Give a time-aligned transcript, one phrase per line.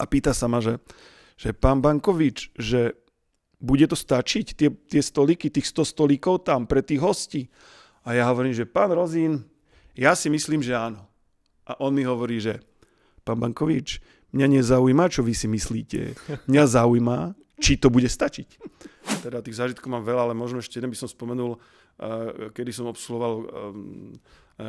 [0.00, 0.80] a pýta sa ma, že,
[1.36, 2.96] že pán Bankovič, že
[3.60, 7.52] bude to stačiť, tie, tie stolíky, tých 100 stolíkov tam pre tých hostí?
[8.08, 9.44] A ja hovorím, že pán Rozín,
[9.92, 11.04] ja si myslím, že áno.
[11.68, 12.64] A on mi hovorí, že
[13.20, 14.00] pán Bankovič,
[14.32, 16.16] mňa nezaujíma, čo vy si myslíte.
[16.48, 18.48] Mňa zaujíma, či to bude stačiť.
[19.20, 21.60] Teda tých zážitkov mám veľa, ale možno ešte jeden by som spomenul,
[22.56, 24.16] kedy som obsluhoval um,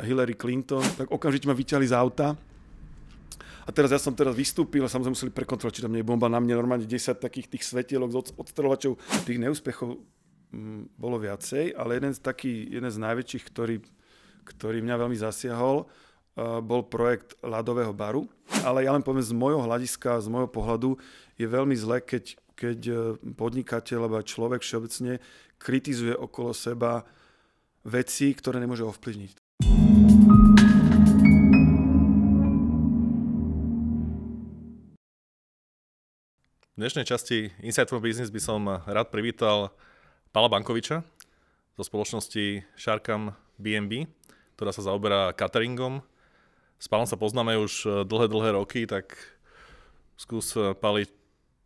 [0.04, 2.36] Hillary Clinton, tak okamžite ma vyťahli z auta
[3.38, 6.32] a teraz ja som teraz vystúpil a samozrejme museli prekontrolovať, či tam nie je bomba.
[6.32, 8.98] Na mne normálne 10 takých tých svetielok od, odstrelovačov.
[9.28, 10.00] Tých neúspechov m,
[10.52, 13.76] mm, bolo viacej, ale jeden z, taký, jeden z najväčších, ktorý,
[14.48, 18.26] ktorý mňa veľmi zasiahol, uh, bol projekt ľadového baru.
[18.62, 20.96] Ale ja len poviem, z môjho hľadiska, z môjho pohľadu
[21.40, 22.94] je veľmi zle, keď, keď e,
[23.34, 25.18] podnikateľ alebo človek všeobecne
[25.58, 27.02] kritizuje okolo seba
[27.82, 29.51] veci, ktoré nemôže ovplyvniť.
[36.72, 39.76] V dnešnej časti Insight for Business by som rád privítal
[40.32, 41.04] Pala Bankoviča
[41.76, 44.08] zo spoločnosti Sharkam BNB,
[44.56, 46.00] ktorá sa zaoberá cateringom.
[46.80, 49.12] S Palom sa poznáme už dlhé, dlhé roky, tak
[50.16, 51.12] skús, Pali,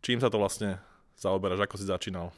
[0.03, 0.75] čím sa to vlastne
[1.15, 2.35] zaoberáš, ako si začínal?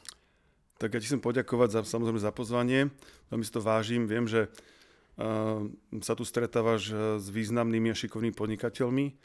[0.77, 2.93] Tak ja ti chcem poďakovať za, samozrejme za pozvanie,
[3.33, 4.05] veľmi si to vážim.
[4.05, 5.65] Viem, že uh,
[6.05, 9.17] sa tu stretávaš s významnými a šikovnými podnikateľmi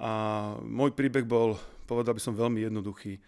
[0.00, 0.12] a
[0.64, 3.18] môj príbeh bol povedal by som veľmi jednoduchý.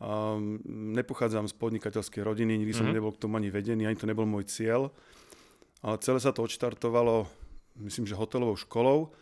[0.00, 0.62] Um,
[0.96, 2.96] nepochádzam z podnikateľskej rodiny, nikdy som mm-hmm.
[2.96, 4.88] nebol k tomu ani vedený, ani to nebol môj cieľ.
[5.84, 7.28] Ale celé sa to odštartovalo,
[7.84, 9.12] myslím, že hotelovou školou.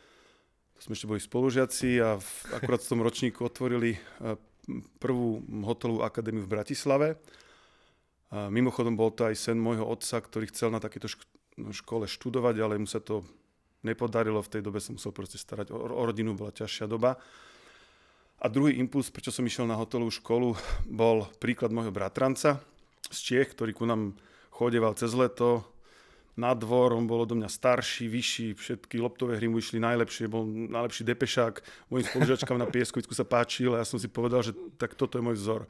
[0.76, 4.38] To sme ešte boli spolužiaci a v, akurát v tom ročníku otvorili uh,
[5.00, 7.08] prvú hotelovú akadémiu v Bratislave.
[8.28, 11.24] A mimochodom bol to aj sen môjho otca, ktorý chcel na takéto šk-
[11.72, 13.24] škole študovať, ale mu sa to
[13.80, 14.42] nepodarilo.
[14.42, 17.16] V tej dobe sa musel proste starať o, o rodinu, bola ťažšia doba.
[18.36, 20.52] A druhý impuls, prečo som išiel na hotelovú školu,
[20.84, 22.60] bol príklad môjho bratranca
[23.08, 24.12] z Čiech, ktorý ku nám
[24.52, 25.64] chodeval cez leto
[26.36, 30.44] na dvor, on bol do mňa starší, vyšší, všetky loptové hry mu išli najlepšie, bol
[30.44, 31.54] najlepší depešák,
[31.88, 35.25] mojim spolužiačkám na pieskovisku sa páčil a ja som si povedal, že tak toto je
[35.25, 35.64] môj vzor.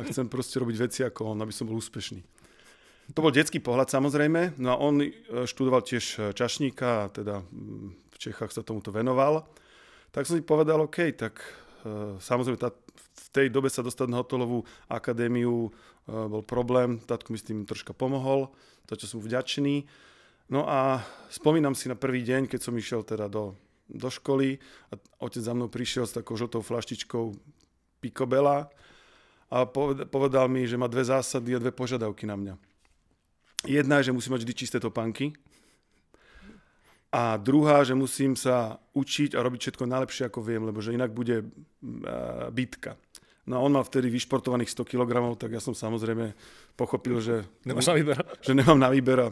[0.00, 2.24] A chcem proste robiť veci ako on, aby som bol úspešný.
[3.12, 5.12] To bol detský pohľad samozrejme, no a on e,
[5.44, 7.44] študoval tiež čašníka, a teda
[8.08, 9.44] v Čechách sa tomuto venoval.
[10.16, 11.44] Tak som si povedal, OK, tak
[12.20, 12.70] samozrejme, tá,
[13.16, 15.70] v tej dobe sa dostať na hotelovú akadémiu eh,
[16.08, 18.50] bol problém, tátko mi s tým troška pomohol,
[18.86, 19.86] za čo som vďačný.
[20.46, 23.58] No a spomínam si na prvý deň, keď som išiel teda do,
[23.90, 27.34] do školy a otec za mnou prišiel s takou žltou flaštičkou
[27.98, 28.70] Picobela
[29.50, 29.66] a
[30.06, 32.54] povedal mi, že má dve zásady a dve požiadavky na mňa.
[33.66, 35.34] Jedna je, že musím mať vždy čisté topánky,
[37.16, 41.16] a druhá, že musím sa učiť a robiť všetko najlepšie, ako viem, lebo že inak
[41.16, 43.00] bude uh, bitka.
[43.48, 45.08] No a on mal vtedy vyšportovaných 100 kg,
[45.40, 46.36] tak ja som samozrejme
[46.76, 48.20] pochopil, že, Nemáš na výber.
[48.44, 49.28] že nemám na výber a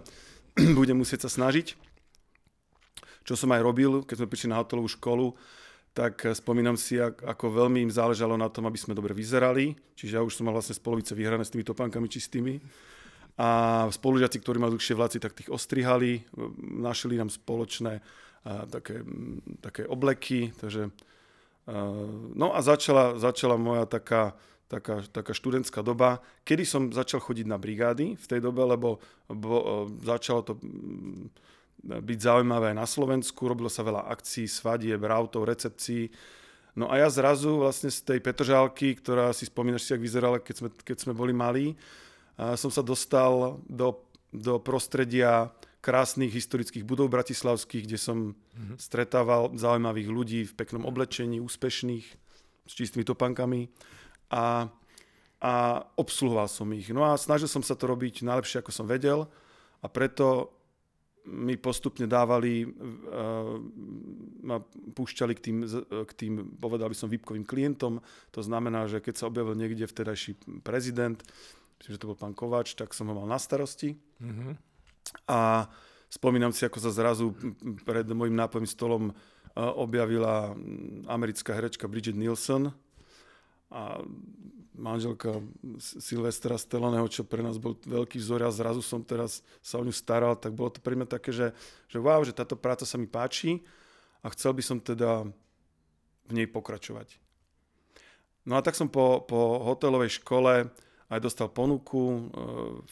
[0.80, 1.76] budem musieť sa snažiť.
[3.28, 5.36] Čo som aj robil, keď sme prišli na hotelovú školu,
[5.92, 9.76] tak spomínam si, ako veľmi im záležalo na tom, aby sme dobre vyzerali.
[9.92, 12.58] Čiže ja už som mal vlastne z polovice vyhrané s tými topánkami čistými
[13.34, 13.48] a
[13.90, 16.22] spolužiaci, ktorí mali dlhšie vláci, tak tých ostrihali,
[16.60, 19.02] našli nám spoločné a, také,
[19.58, 20.92] také obleky, takže a,
[22.34, 24.38] no a začala, začala moja taká,
[24.70, 29.88] taká, taká študentská doba, kedy som začal chodiť na brigády v tej dobe, lebo bo,
[30.04, 30.54] začalo to
[31.84, 36.08] byť zaujímavé aj na Slovensku, robilo sa veľa akcií, svadieb, rautov, recepcií.
[36.74, 40.54] No a ja zrazu vlastne z tej Petržálky, ktorá si spomínaš si, jak vyzerala, keď
[40.64, 41.76] sme, keď sme boli malí,
[42.34, 44.02] som sa dostal do,
[44.34, 48.80] do prostredia krásnych historických budov bratislavských, kde som mm-hmm.
[48.80, 52.06] stretával zaujímavých ľudí v peknom oblečení, úspešných,
[52.64, 53.68] s čistými topankami
[54.32, 54.72] a,
[55.44, 55.54] a
[56.00, 56.88] obsluhoval som ich.
[56.88, 59.28] No a snažil som sa to robiť najlepšie, ako som vedel
[59.84, 60.56] a preto
[61.24, 63.56] mi postupne dávali, uh,
[64.44, 64.60] ma
[64.92, 65.58] púšťali k tým,
[65.88, 68.00] k tým, povedal by som, výpkovým klientom.
[68.32, 71.16] To znamená, že keď sa objavil niekde vtedajší prezident,
[71.84, 74.00] myslím, že to bol pán Kovač, tak som ho mal na starosti.
[74.24, 74.52] Mm-hmm.
[75.28, 75.68] A
[76.08, 77.36] spomínam si, ako sa zrazu
[77.84, 79.12] pred môjim nápojným stolom
[79.52, 80.56] objavila
[81.12, 82.72] americká herečka Bridget Nielsen
[83.68, 84.00] a
[84.74, 85.44] manželka
[85.78, 89.94] Silvestra Stellaného, čo pre nás bol veľký vzor a zrazu som teraz sa o ňu
[89.94, 91.52] staral, tak bolo to pre mňa také, že,
[91.86, 93.62] že wow, že táto práca sa mi páči
[94.24, 95.28] a chcel by som teda
[96.26, 97.20] v nej pokračovať.
[98.48, 100.72] No a tak som po, po hotelovej škole
[101.12, 102.00] aj dostal ponuku.
[102.00, 102.20] E,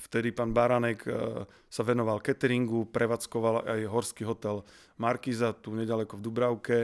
[0.09, 4.67] vtedy pán Baranek e, sa venoval cateringu, prevádzkoval aj horský hotel
[5.01, 6.79] Markiza tu nedaleko v Dubravke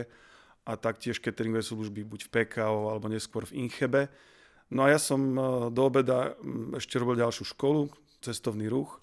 [0.64, 4.08] a taktiež cateringové služby buď v PKO alebo neskôr v Inchebe.
[4.68, 5.40] No a ja som e,
[5.72, 6.36] do obeda
[6.76, 7.92] ešte robil ďalšiu školu,
[8.24, 9.00] cestovný ruch,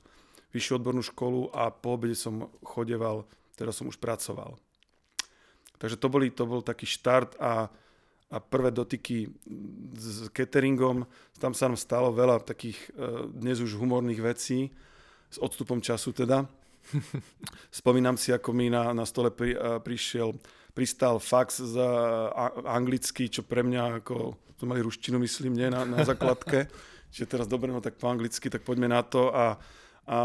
[0.53, 4.55] vyššiu odbornú školu a po obede som chodeval, teraz som už pracoval.
[5.75, 7.67] Takže to, boli, to bol taký štart a,
[8.35, 9.31] a prvé dotyky
[9.95, 11.07] s cateringom.
[11.39, 14.75] Tam sa nám stalo veľa takých e, dnes už humorných vecí,
[15.31, 16.43] s odstupom času teda.
[17.79, 20.37] Spomínam si, ako mi na, na stole pri, uh, prišiel,
[20.77, 21.89] pristal fax za
[22.61, 26.69] anglicky, čo pre mňa ako, to mali ruštinu, myslím, nie, na, na základke.
[27.15, 29.57] Čiže teraz dobre, no tak po anglicky, tak poďme na to a
[30.05, 30.17] a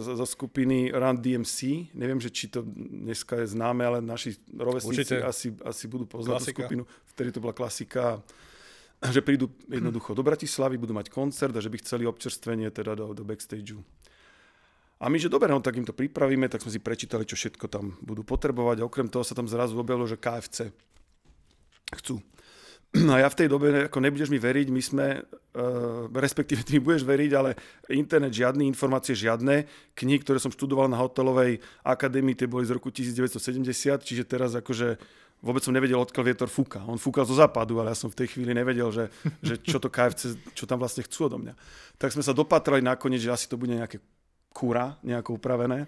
[0.00, 1.92] zo skupiny Run DMC.
[1.92, 6.46] Neviem, že či to dneska je známe, ale naši rovesníci asi, asi budú poznať tú
[6.56, 6.82] skupinu.
[7.12, 8.24] Vtedy to bola klasika,
[9.04, 13.12] že prídu jednoducho do Bratislavy, budú mať koncert a že by chceli občerstvenie teda do,
[13.12, 13.84] do backstageu.
[15.00, 17.72] A my, že dobre, no tak im to pripravíme, tak sme si prečítali, čo všetko
[17.72, 18.80] tam budú potrebovať.
[18.80, 20.72] A okrem toho sa tam zrazu objavilo, že KFC
[21.96, 22.20] chcú.
[22.90, 26.74] No a ja v tej dobe, ako nebudeš mi veriť, my sme, uh, respektíve ty
[26.74, 27.54] mi budeš veriť, ale
[27.86, 29.62] internet žiadny, informácie žiadne.
[29.94, 34.98] Knihy, ktoré som študoval na hotelovej akadémii, tie boli z roku 1970, čiže teraz akože
[35.38, 36.82] vôbec som nevedel, odkiaľ vietor fúka.
[36.84, 39.06] On fúkal zo západu, ale ja som v tej chvíli nevedel, že,
[39.40, 41.54] že čo to KFC, čo tam vlastne chcú odo mňa.
[41.96, 44.02] Tak sme sa dopatrali nakoniec, že asi to bude nejaké
[44.50, 45.86] kúra nejako upravené.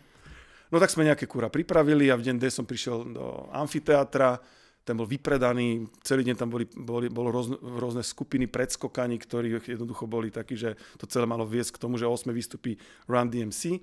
[0.73, 4.41] No tak sme nejaké kúra pripravili a v deň D som prišiel do amfiteátra,
[4.83, 10.11] ten bol vypredaný, celý deň tam boli, boli, bolo rôzne, rôzne skupiny predskokaní, ktorí jednoducho
[10.11, 12.77] boli takí, že to celé malo viesť k tomu, že 8 vystupí
[13.07, 13.79] Run DMC.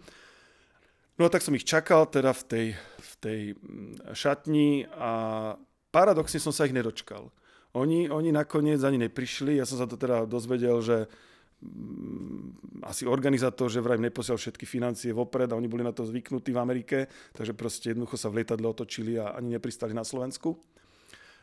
[1.20, 2.68] No a tak som ich čakal teda v tej,
[3.00, 5.12] v tej mm, šatni a
[5.92, 7.32] paradoxne som sa ich nedočkal.
[7.76, 11.08] Oni, oni nakoniec ani neprišli, ja som sa to teda dozvedel, že
[11.60, 12.56] Mm,
[12.88, 16.62] asi organizátor, že vraj neposiel všetky financie vopred a oni boli na to zvyknutí v
[16.64, 16.98] Amerike,
[17.36, 20.56] takže proste jednoducho sa v lietadle otočili a ani nepristali na Slovensku.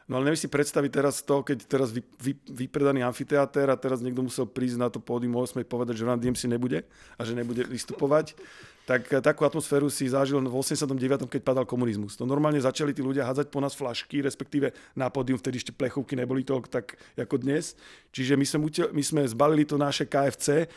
[0.06, 3.98] No ale neviem si predstaviť teraz to, keď teraz vy, vy, vypredaný amfiteáter a teraz
[3.98, 6.86] niekto musel prísť na to pódium 8 povedať, že Run DMC nebude
[7.18, 8.38] a že nebude vystupovať
[8.86, 11.26] tak eh, takú atmosféru si zažil v 89.
[11.26, 12.14] keď padal komunizmus.
[12.14, 16.14] To normálne začali tí ľudia hádzať po nás flašky, respektíve na pódium, vtedy ešte plechovky
[16.14, 17.74] neboli toľko tak ako dnes.
[18.14, 18.58] Čiže my sme,
[18.94, 20.70] my sme zbalili to naše KFC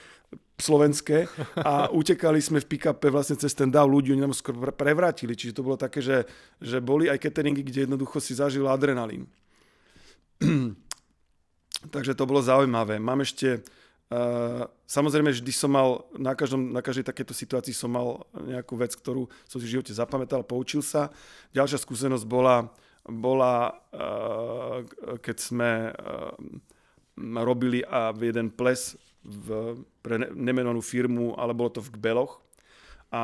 [0.60, 1.26] slovenské
[1.60, 5.34] a utekali sme v pick-upe vlastne cez ten dav ľudí, oni nám skôr prevrátili.
[5.34, 6.28] Čiže to bolo také, že,
[6.60, 9.26] že boli aj cateringy, kde jednoducho si zažil adrenalín.
[11.96, 13.00] Takže to bolo zaujímavé.
[13.00, 13.64] Mám ešte
[14.10, 18.98] Uh, samozrejme, vždy som mal, na, každom, na každej takéto situácii som mal nejakú vec,
[18.98, 21.14] ktorú som si v živote zapamätal, poučil sa.
[21.54, 22.74] Ďalšia skúsenosť bola,
[23.06, 24.82] bola uh,
[25.22, 26.34] keď sme uh,
[27.22, 32.40] robili a jeden ples v, pre nemenovanú firmu, ale bolo to v Kbeloch
[33.10, 33.24] a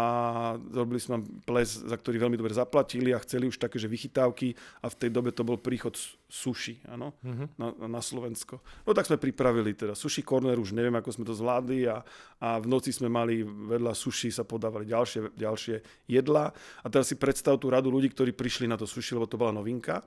[0.74, 4.58] robili sme ples, za ktorý veľmi dobre zaplatili a chceli už také, že vychytávky.
[4.82, 5.94] A v tej dobe to bol príchod
[6.26, 7.46] suši, áno, uh-huh.
[7.54, 8.66] na, na Slovensko.
[8.82, 11.86] No tak sme pripravili teda sushi corner, už neviem, ako sme to zvládli.
[11.86, 12.02] A,
[12.42, 15.76] a v noci sme mali vedľa sushi sa podávali ďalšie, ďalšie
[16.10, 16.50] jedla
[16.82, 19.54] a teraz si predstav tú radu ľudí, ktorí prišli na to sushi, lebo to bola
[19.54, 20.02] novinka.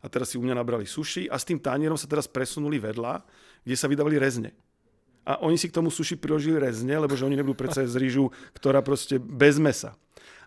[0.00, 3.20] A teraz si u mňa nabrali sushi a s tým tanierom sa teraz presunuli vedľa,
[3.60, 4.56] kde sa vydávali rezne
[5.28, 8.32] a oni si k tomu suši priložili rezne, lebo že oni nebudú predsa z rýžu,
[8.56, 9.92] ktorá proste bez mesa.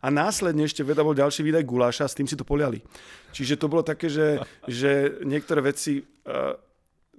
[0.02, 2.82] A následne ešte veda bol ďalší výdaj guláša, s tým si to poliali.
[3.30, 6.58] Čiže to bolo také, že, že niektoré veci uh,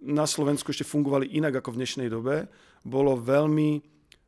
[0.02, 2.50] na Slovensku ešte fungovali inak ako v dnešnej dobe.
[2.82, 3.78] Bolo veľmi,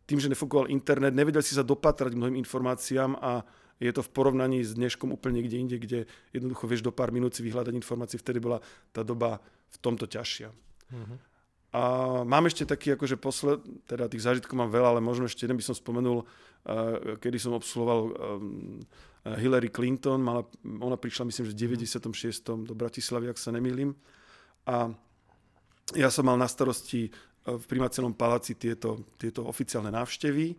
[0.06, 3.42] tým, že nefungoval internet, nevedeli si sa dopatrať mnohým informáciám a
[3.82, 5.98] je to v porovnaní s dneškom úplne niekde inde, kde
[6.30, 8.22] jednoducho vieš do pár minút si vyhľadať informácie.
[8.22, 8.62] Vtedy bola
[8.94, 9.42] tá doba
[9.74, 10.54] v tomto ťažšia.
[10.94, 11.33] Mm-hmm.
[11.74, 11.80] A
[12.22, 13.58] mám ešte taký, akože posled,
[13.90, 17.58] teda tých zážitkov mám veľa, ale možno ešte jeden by som spomenul, uh, kedy som
[17.58, 18.78] obsluhoval um,
[19.26, 22.62] Hillary Clinton, mala, ona prišla myslím, že v 96.
[22.62, 23.90] do Bratislavy, ak sa nemýlim.
[24.70, 24.92] A
[25.98, 27.10] ja som mal na starosti
[27.44, 30.56] v primacelnom paláci tieto, tieto oficiálne návštevy.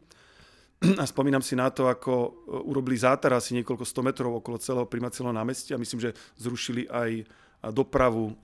[1.02, 5.34] A spomínam si na to, ako urobili zátar asi niekoľko sto metrov okolo celého primacelného
[5.34, 5.82] námestia.
[5.82, 7.26] Myslím, že zrušili aj
[7.62, 8.38] dopravu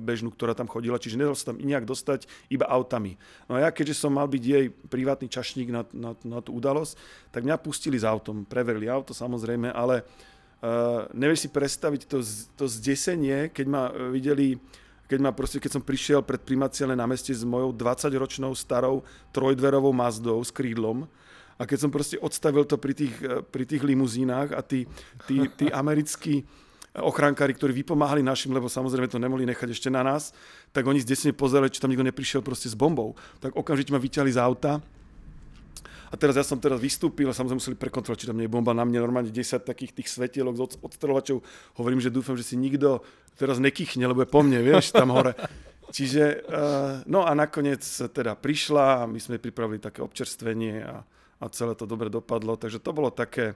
[0.00, 3.16] bežnú, ktorá tam chodila, čiže nedal sa tam nejak dostať iba autami.
[3.48, 6.98] No a ja, keďže som mal byť jej privátny čašník na, na, na tú udalosť,
[7.32, 12.18] tak mňa pustili s autom, preverili auto samozrejme, ale uh, nevieš si predstaviť to,
[12.56, 13.82] to zdesenie, keď ma
[14.12, 14.60] videli
[15.06, 20.42] keď, ma proste, keď som prišiel pred primaciálne námestie s mojou 20-ročnou starou trojdverovou Mazdou
[20.42, 21.06] s krídlom,
[21.56, 23.16] a keď som proste odstavil to pri tých,
[23.48, 24.84] pri tých limuzínach a tí,
[25.24, 26.44] tí, tí americkí
[27.02, 30.32] ochrankári, ktorí vypomáhali našim, lebo samozrejme to nemohli nechať ešte na nás,
[30.72, 33.12] tak oni zdesne pozerali, či tam nikto neprišiel proste s bombou.
[33.42, 34.72] Tak okamžite ma vyťahli z auta.
[36.06, 38.70] A teraz ja som teraz vystúpil a samozrejme museli prekontrolovať, či tam nie je bomba
[38.70, 41.42] na mne, normálne 10 takých tých svetielok z odstrelovačov.
[41.76, 43.02] Hovorím, že dúfam, že si nikto
[43.34, 45.34] teraz nekychne, lebo je po mne, vieš, tam hore.
[45.96, 51.02] Čiže, uh, no a nakoniec teda prišla a my sme pripravili také občerstvenie a,
[51.42, 53.54] a celé to dobre dopadlo, takže to bolo také,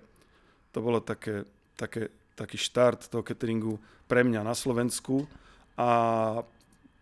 [0.71, 1.43] to bolo také,
[1.75, 3.77] také, taký štart toho cateringu
[4.09, 5.29] pre mňa na Slovensku
[5.77, 5.93] a,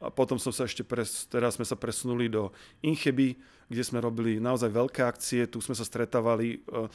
[0.02, 2.50] a potom som sa ešte, pres, teraz sme sa presunuli do
[2.82, 5.44] Incheby, kde sme robili naozaj veľké akcie.
[5.44, 6.88] Tu sme sa stretávali e,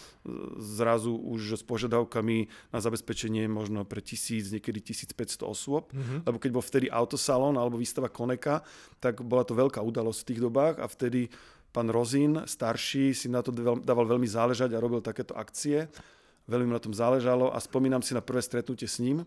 [0.58, 5.94] zrazu už s požiadavkami na zabezpečenie možno pre tisíc, niekedy 1500 osôb.
[5.94, 6.20] Mm-hmm.
[6.26, 8.66] Lebo keď bol vtedy autosalon alebo výstava Koneka,
[8.98, 11.30] tak bola to veľká udalosť v tých dobách a vtedy
[11.70, 15.90] pán Rozín, starší, si na to dával veľmi záležať a robil takéto akcie.
[16.48, 19.24] Veľmi na tom záležalo a spomínam si na prvé stretnutie s ním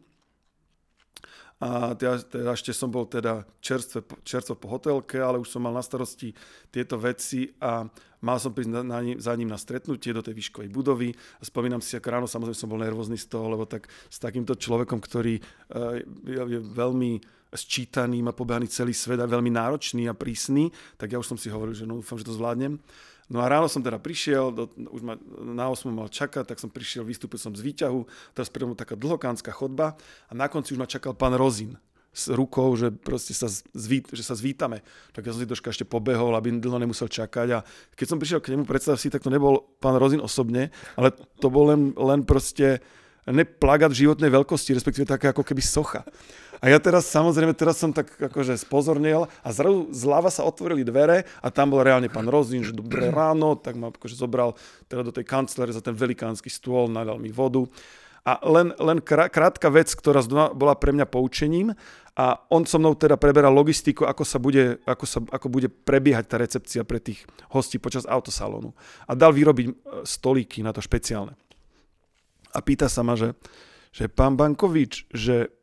[1.57, 5.73] a teda, teda ešte som bol teda čerstve, čerstvo po hotelke, ale už som mal
[5.73, 6.37] na starosti
[6.69, 7.89] tieto veci a
[8.21, 11.17] mal som prísť na, na, za ním na stretnutie do tej výškovej budovy.
[11.17, 14.53] A spomínam si, ako ráno samozrejme som bol nervózny z toho, lebo tak s takýmto
[14.53, 15.97] človekom, ktorý uh,
[16.29, 17.25] je, je veľmi
[17.57, 20.69] sčítaný, má pobehaný celý svet a veľmi náročný a prísny,
[21.01, 22.77] tak ja už som si hovoril, že no dúfam, že to zvládnem.
[23.27, 26.71] No a ráno som teda prišiel, do, už ma na 8 mal čakať, tak som
[26.71, 28.07] prišiel, vystúpil som z výťahu,
[28.39, 29.99] teraz predo taká dlhokánska chodba
[30.31, 31.75] a na konci už ma čakal pán Rozin
[32.17, 34.81] s rukou, že proste sa, zví, že sa zvítame.
[35.13, 37.59] Tak ja som si troška ešte pobehol, aby dlho nemusel čakať a
[37.93, 41.53] keď som prišiel k nemu, predstav si, tak to nebol pán Rozin osobne, ale to
[41.53, 42.81] bol len, len proste
[43.27, 46.07] ne plagát životnej veľkosti, respektíve také ako keby socha.
[46.61, 51.29] A ja teraz, samozrejme, teraz som tak akože spozornil a zrazu zľava sa otvorili dvere
[51.45, 54.57] a tam bol reálne pán Rozín, že dobré ráno, tak ma akože zobral
[54.89, 57.69] teda do tej kanceláre za ten velikánsky stôl, nadal mi vodu.
[58.27, 60.19] A len, len krátka vec, ktorá
[60.51, 61.79] bola pre mňa poučením
[62.19, 66.25] a on so mnou teda preberal logistiku, ako, sa bude, ako, sa, ako bude prebiehať
[66.27, 67.23] tá recepcia pre tých
[67.55, 68.75] hostí počas autosalónu.
[69.07, 71.39] A dal vyrobiť e, stolíky na to špeciálne.
[72.51, 73.37] A pýta sa ma, že,
[73.95, 75.55] že pán Bankovič, že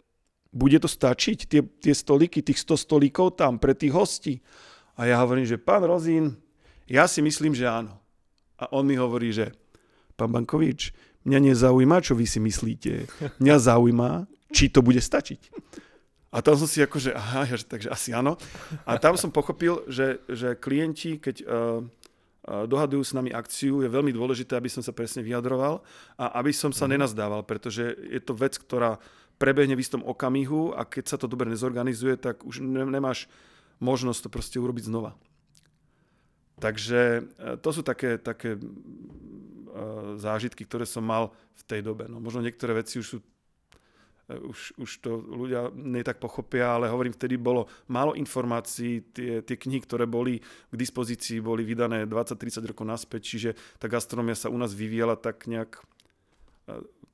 [0.54, 4.40] bude to stačiť, tie, tie stolíky, tých 100 stolíkov tam pre tých hostí?
[4.94, 6.38] A ja hovorím, že pán Rozín,
[6.86, 7.98] ja si myslím, že áno.
[8.62, 9.50] A on mi hovorí, že
[10.14, 10.94] pán Bankovič,
[11.26, 13.10] mňa nezaujíma, čo vy si myslíte.
[13.42, 15.42] Mňa zaujíma, či to bude stačiť.
[16.34, 18.38] A tam som si akože, aha, takže asi áno.
[18.90, 23.90] A tam som pochopil, že, že klienti, keď uh, uh, dohadujú s nami akciu, je
[23.90, 25.86] veľmi dôležité, aby som sa presne vyjadroval
[26.18, 28.98] a aby som sa nenazdával, pretože je to vec, ktorá
[29.38, 33.28] prebehne v istom okamihu a keď sa to dobre nezorganizuje, tak už nemáš
[33.84, 35.18] možnosť to proste urobiť znova.
[36.62, 37.22] Takže e,
[37.60, 38.60] to sú také, také e,
[40.16, 42.08] zážitky, ktoré som mal v tej dobe.
[42.08, 47.12] No, možno niektoré veci už sú e, už, už to ľudia netak pochopia, ale hovorím,
[47.18, 52.86] vtedy bolo málo informácií, tie, tie knihy, ktoré boli k dispozícii, boli vydané 20-30 rokov
[52.88, 53.50] naspäť, čiže
[53.82, 55.84] tá gastronomia sa u nás vyvíjala tak nejak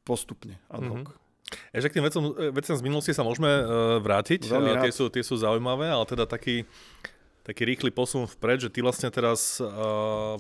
[0.06, 1.10] postupne ad hoc.
[1.10, 1.29] Mm-hmm.
[1.74, 3.64] Ešte k tým vecom, veciam z minulosti sa môžeme uh,
[4.02, 4.46] vrátiť.
[4.50, 6.66] Uh, tie, sú, tie sú zaujímavé, ale teda taký,
[7.42, 10.38] taký rýchly posun vpred, že ty vlastne teraz uh,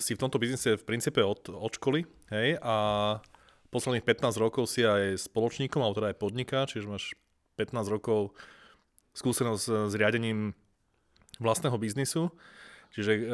[0.00, 2.76] si v tomto biznise v princípe od, od školy, hej, a
[3.68, 7.12] posledných 15 rokov si aj spoločníkom, alebo teda aj podniká, čiže máš
[7.58, 8.32] 15 rokov
[9.14, 10.56] skúsenosť s riadením
[11.38, 12.30] vlastného biznisu.
[12.94, 13.24] Čiže uh,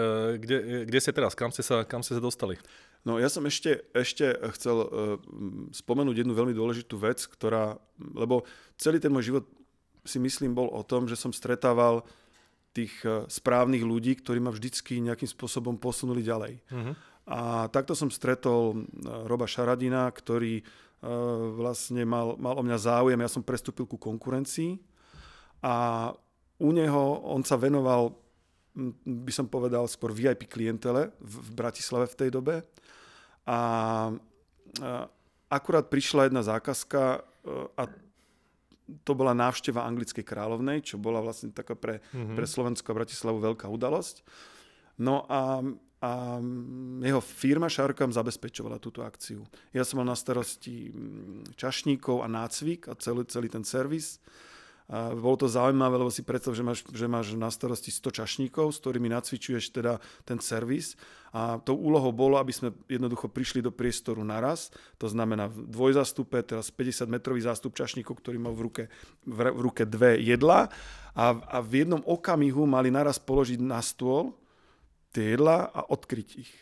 [0.40, 0.56] kde,
[0.88, 1.36] kde ste teraz?
[1.36, 2.56] Kam ste sa, kam ste sa dostali?
[3.00, 4.88] No ja som ešte, ešte chcel uh,
[5.72, 8.44] spomenúť jednu veľmi dôležitú vec, ktorá, lebo
[8.76, 9.44] celý ten môj život
[10.04, 12.04] si myslím bol o tom, že som stretával
[12.76, 16.60] tých uh, správnych ľudí, ktorí ma vždycky nejakým spôsobom posunuli ďalej.
[16.68, 16.92] Uh-huh.
[17.30, 23.20] A takto som stretol uh, Roba Šaradina, ktorý uh, vlastne mal, mal o mňa záujem,
[23.20, 24.76] ja som prestúpil ku konkurencii
[25.64, 26.08] a
[26.60, 28.12] u neho on sa venoval
[29.04, 32.54] by som povedal, skôr VIP klientele v, Bratislave v tej dobe.
[33.44, 33.58] A, a
[35.50, 37.20] akurát prišla jedna zákazka e,
[37.74, 37.82] a
[39.02, 42.34] to bola návšteva anglickej kráľovnej, čo bola vlastne taká pre, mm-hmm.
[42.34, 44.26] pre Slovensko a Bratislavu veľká udalosť.
[44.98, 45.62] No a,
[46.02, 46.10] a
[47.00, 49.46] jeho firma Šarkam zabezpečovala túto akciu.
[49.70, 50.90] Ja som mal na starosti
[51.54, 54.18] čašníkov a nácvik a celý, celý ten servis.
[54.90, 58.74] A bolo to zaujímavé, lebo si predstav, že máš, že máš na starosti 100 čašníkov,
[58.74, 60.98] s ktorými nacvičuješ teda ten servis.
[61.30, 66.42] A tou úlohou bolo, aby sme jednoducho prišli do priestoru naraz, to znamená v dvojzastupe,
[66.42, 68.84] teraz 50-metrový zástup čašníkov, ktorý mal v ruke,
[69.22, 70.66] v, ruke dve jedla
[71.14, 74.34] a, a v jednom okamihu mali naraz položiť na stôl
[75.14, 76.52] tie jedla a odkryť ich.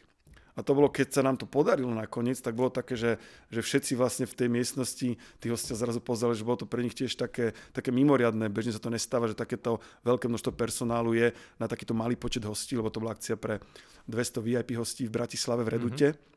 [0.59, 3.95] A to bolo, keď sa nám to podarilo nakoniec, tak bolo také, že, že všetci
[3.95, 7.55] vlastne v tej miestnosti, tí hostia zrazu pozerali, že bolo to pre nich tiež také,
[7.71, 8.51] také mimoriadné.
[8.51, 11.31] Bežne sa to nestáva, že takéto veľké množstvo personálu je
[11.63, 13.63] na takýto malý počet hostí, lebo to bola akcia pre
[14.11, 16.09] 200 VIP hostí v Bratislave v Redute.
[16.11, 16.37] Mm-hmm.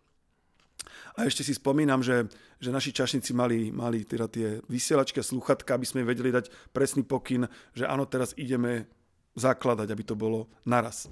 [1.18, 2.30] A ešte si spomínam, že,
[2.62, 7.02] že naši čašníci mali, mali teda tie vysielačky a sluchatka, aby sme vedeli dať presný
[7.04, 8.86] pokyn, že áno, teraz ideme
[9.36, 11.10] zakladať, aby to bolo naraz.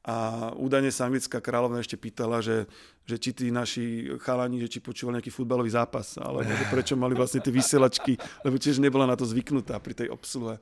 [0.00, 2.64] A údajne sa anglická kráľovna ešte pýtala, že,
[3.04, 7.44] že či tí naši chalani, že či počúvali nejaký futbalový zápas, alebo prečo mali vlastne
[7.44, 10.56] tie vysielačky, lebo tiež nebola na to zvyknutá pri tej obsluhe.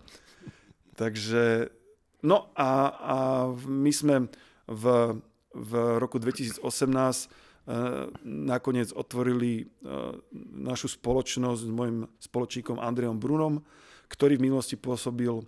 [0.98, 1.70] Takže,
[2.26, 3.16] no a, a
[3.62, 4.26] my sme
[4.66, 4.84] v,
[5.54, 10.18] v roku 2018 uh, nakoniec otvorili uh,
[10.50, 13.62] našu spoločnosť s mojim spoločníkom Andreom Brunom,
[14.10, 15.46] ktorý v minulosti pôsobil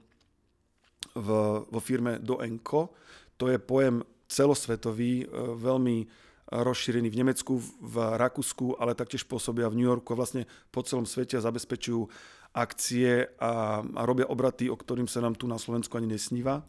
[1.18, 1.28] v,
[1.66, 2.94] vo firme Doenko,
[3.40, 6.04] to je pojem celosvetový, e, veľmi
[6.50, 11.06] rozšírený v Nemecku, v Rakúsku, ale taktiež pôsobia v New Yorku a vlastne po celom
[11.06, 12.10] svete a zabezpečujú
[12.50, 16.66] akcie a, a robia obraty, o ktorým sa nám tu na Slovensku ani nesníva.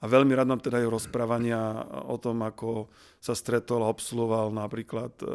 [0.00, 1.60] A veľmi rád mám teda aj rozprávania
[2.08, 2.88] o tom, ako
[3.18, 5.34] sa stretol a obsluhoval napríklad e, e,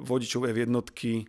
[0.00, 1.28] vodičové jednotky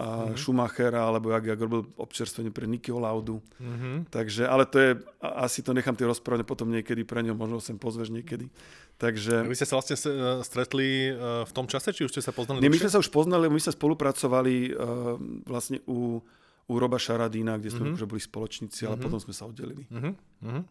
[0.00, 0.40] a mm-hmm.
[0.40, 3.44] Schumachera, alebo jak, jak robil občerstvenie pre Nikyho Laudu.
[3.60, 4.08] Mm-hmm.
[4.08, 4.90] Takže, ale to je,
[5.20, 8.48] asi to nechám tie rozprávať potom niekedy pre ňo, možno sem pozveš niekedy.
[8.96, 9.44] Takže...
[9.44, 12.64] Vy ste sa vlastne e, stretli e, v tom čase, či už ste sa poznali?
[12.64, 16.24] Nie, my sme sa už poznali, my sme spolupracovali uh, vlastne u,
[16.64, 18.08] u Roba Šaradína, kde sme mm-hmm.
[18.08, 19.04] boli spoločníci, ale mm-hmm.
[19.04, 19.84] potom sme sa oddelili.
[19.92, 20.64] Mm-hmm.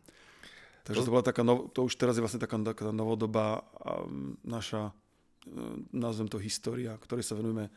[0.90, 3.62] Takže to, bola taká, nov, to už teraz je vlastne taká, taká novodobá
[4.42, 4.90] naša,
[5.94, 7.70] nazvem to história, ktorej sa venujeme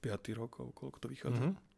[0.00, 1.44] 5 rokov, koľko to vychádza.
[1.44, 1.70] Mm-hmm.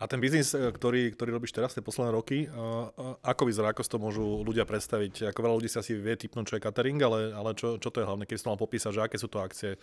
[0.00, 3.72] A ten biznis, e, ktorý, ktorý robíš teraz, tie posledné roky, uh, uh, ako vyzerá,
[3.72, 5.32] ako si to môžu ľudia predstaviť?
[5.32, 8.04] Ako veľa ľudí si asi vie typnúť, čo je catering, ale, ale čo, čo to
[8.04, 9.80] je hlavne, keď si to mal popísať, že aké sú to akcie?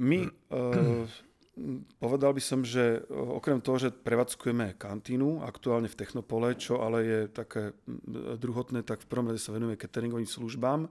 [0.00, 1.04] My, uh,
[2.00, 7.20] povedal by som, že okrem toho, že prevádzkujeme kantínu, aktuálne v Technopole, čo ale je
[7.28, 7.76] také
[8.40, 10.88] druhotné, tak v prvom rade sa venujeme cateringovým službám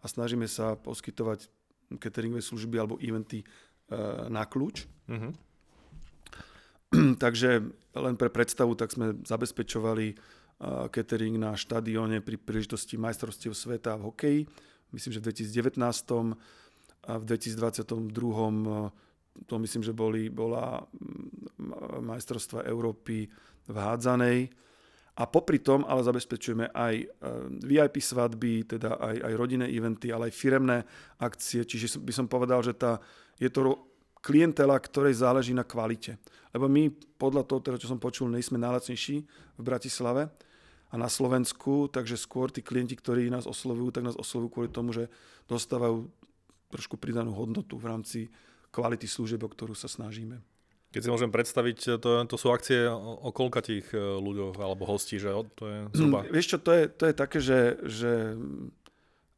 [0.00, 1.48] a snažíme sa poskytovať
[1.96, 4.84] cateringové služby alebo eventy uh, na kľúč.
[5.08, 5.51] Mm-hmm.
[7.24, 7.50] Takže
[7.96, 10.16] len pre predstavu, tak sme zabezpečovali
[10.94, 14.40] catering na štadióne pri príležitosti majstrovstiev sveta v hokeji.
[14.94, 16.38] Myslím, že v 2019
[17.02, 18.14] a v 2022
[19.48, 20.84] to myslím, že boli, bola
[22.04, 23.26] majstrovstva Európy
[23.66, 24.38] v hádzanej.
[25.12, 27.06] A popri tom ale zabezpečujeme aj e,
[27.68, 30.78] VIP svadby, teda aj, aj rodinné eventy, ale aj firemné
[31.20, 31.68] akcie.
[31.68, 32.96] Čiže by som povedal, že tá,
[33.36, 33.91] je to
[34.22, 36.16] klientela, ktorej záleží na kvalite.
[36.54, 39.16] Lebo my, podľa toho, teda, čo som počul, nejsme najlacnejší
[39.58, 40.30] v Bratislave
[40.92, 44.94] a na Slovensku, takže skôr tí klienti, ktorí nás oslovujú, tak nás oslovujú kvôli tomu,
[44.94, 45.10] že
[45.50, 46.06] dostávajú
[46.70, 48.20] trošku pridanú hodnotu v rámci
[48.72, 50.40] kvality služieb, o ktorú sa snažíme.
[50.92, 53.30] Keď si môžem predstaviť, to, to sú akcie o, o
[53.64, 56.20] tých e, ľuďoch alebo hostí, že to je zhruba...
[56.20, 58.36] Hm, vieš čo, to je, to je také, že, že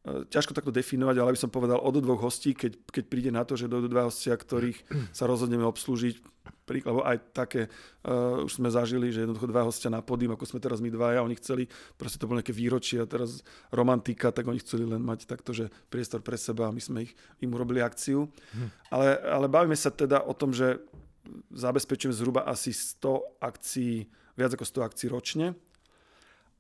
[0.04, 3.56] ťažko takto definovať, ale by som povedal od dvoch hostí, keď, keď príde na to,
[3.56, 4.84] že dojdú dva hostia, ktorých
[5.16, 6.20] sa rozhodneme obslúžiť,
[6.84, 7.68] lebo aj také
[8.04, 11.24] uh, už sme zažili, že jednoducho dva hostia na podým, ako sme teraz my dvaja,
[11.24, 11.64] oni chceli,
[11.96, 13.40] proste to bolo nejaké výročie a teraz
[13.72, 17.12] romantika, tak oni chceli len mať takto, že priestor pre seba a my sme ich,
[17.40, 18.28] im urobili akciu.
[18.28, 18.68] Hm.
[18.92, 20.84] Ale, ale bavíme sa teda o tom, že
[21.52, 24.04] zabezpečujeme zhruba asi 100 akcií,
[24.36, 25.56] viac ako 100 akcií ročne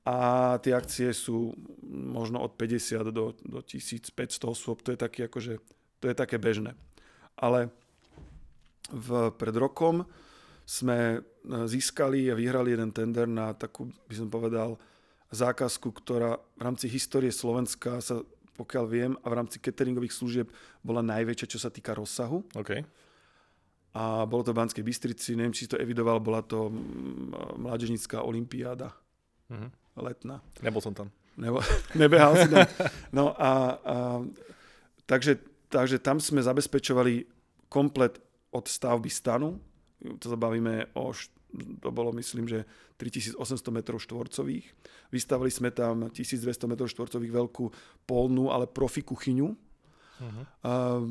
[0.04, 0.16] a
[0.60, 1.56] tie akcie sú
[1.88, 4.12] možno od 50 do, do 1500
[4.44, 5.64] osôb, to je, taký akože,
[6.00, 6.76] to je také bežné.
[7.40, 7.72] Ale
[8.92, 10.04] v, pred rokom
[10.68, 14.76] sme e, získali a vyhrali jeden tender na takú, by som povedal,
[15.32, 18.20] zákazku, ktorá v rámci histórie Slovenska sa,
[18.60, 20.48] pokiaľ viem, a v rámci cateringových služieb
[20.84, 22.44] bola najväčšia, čo sa týka rozsahu.
[22.52, 22.84] Okay.
[23.96, 26.68] A bolo to v Banskej Bystrici, neviem, či to evidoval, bola to
[27.56, 28.92] mládežnická olimpiáda.
[29.48, 30.42] Uh-huh letná.
[30.62, 31.10] Nebol som tam.
[31.38, 31.60] Nebo,
[32.00, 32.66] nebehal si tam.
[33.16, 33.96] No a, a
[35.06, 35.38] takže,
[35.70, 37.26] takže tam sme zabezpečovali
[37.70, 38.18] komplet
[38.54, 39.58] od stavby stanu.
[39.98, 41.10] To zabavíme o,
[41.82, 42.66] to bolo myslím, že
[42.98, 43.38] 3800
[43.70, 44.66] m štvorcových.
[45.10, 47.64] Vystavili sme tam 1200 m štvorcových veľkú
[48.06, 49.48] polnú, ale profi kuchyňu.
[49.50, 50.44] Uh-huh.
[50.62, 51.02] A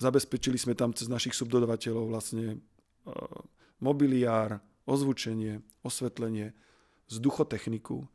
[0.00, 2.58] zabezpečili sme tam cez našich subdodavateľov vlastne
[3.82, 6.54] mobiliár, ozvučenie, osvetlenie,
[7.12, 8.08] vzduchotechniku,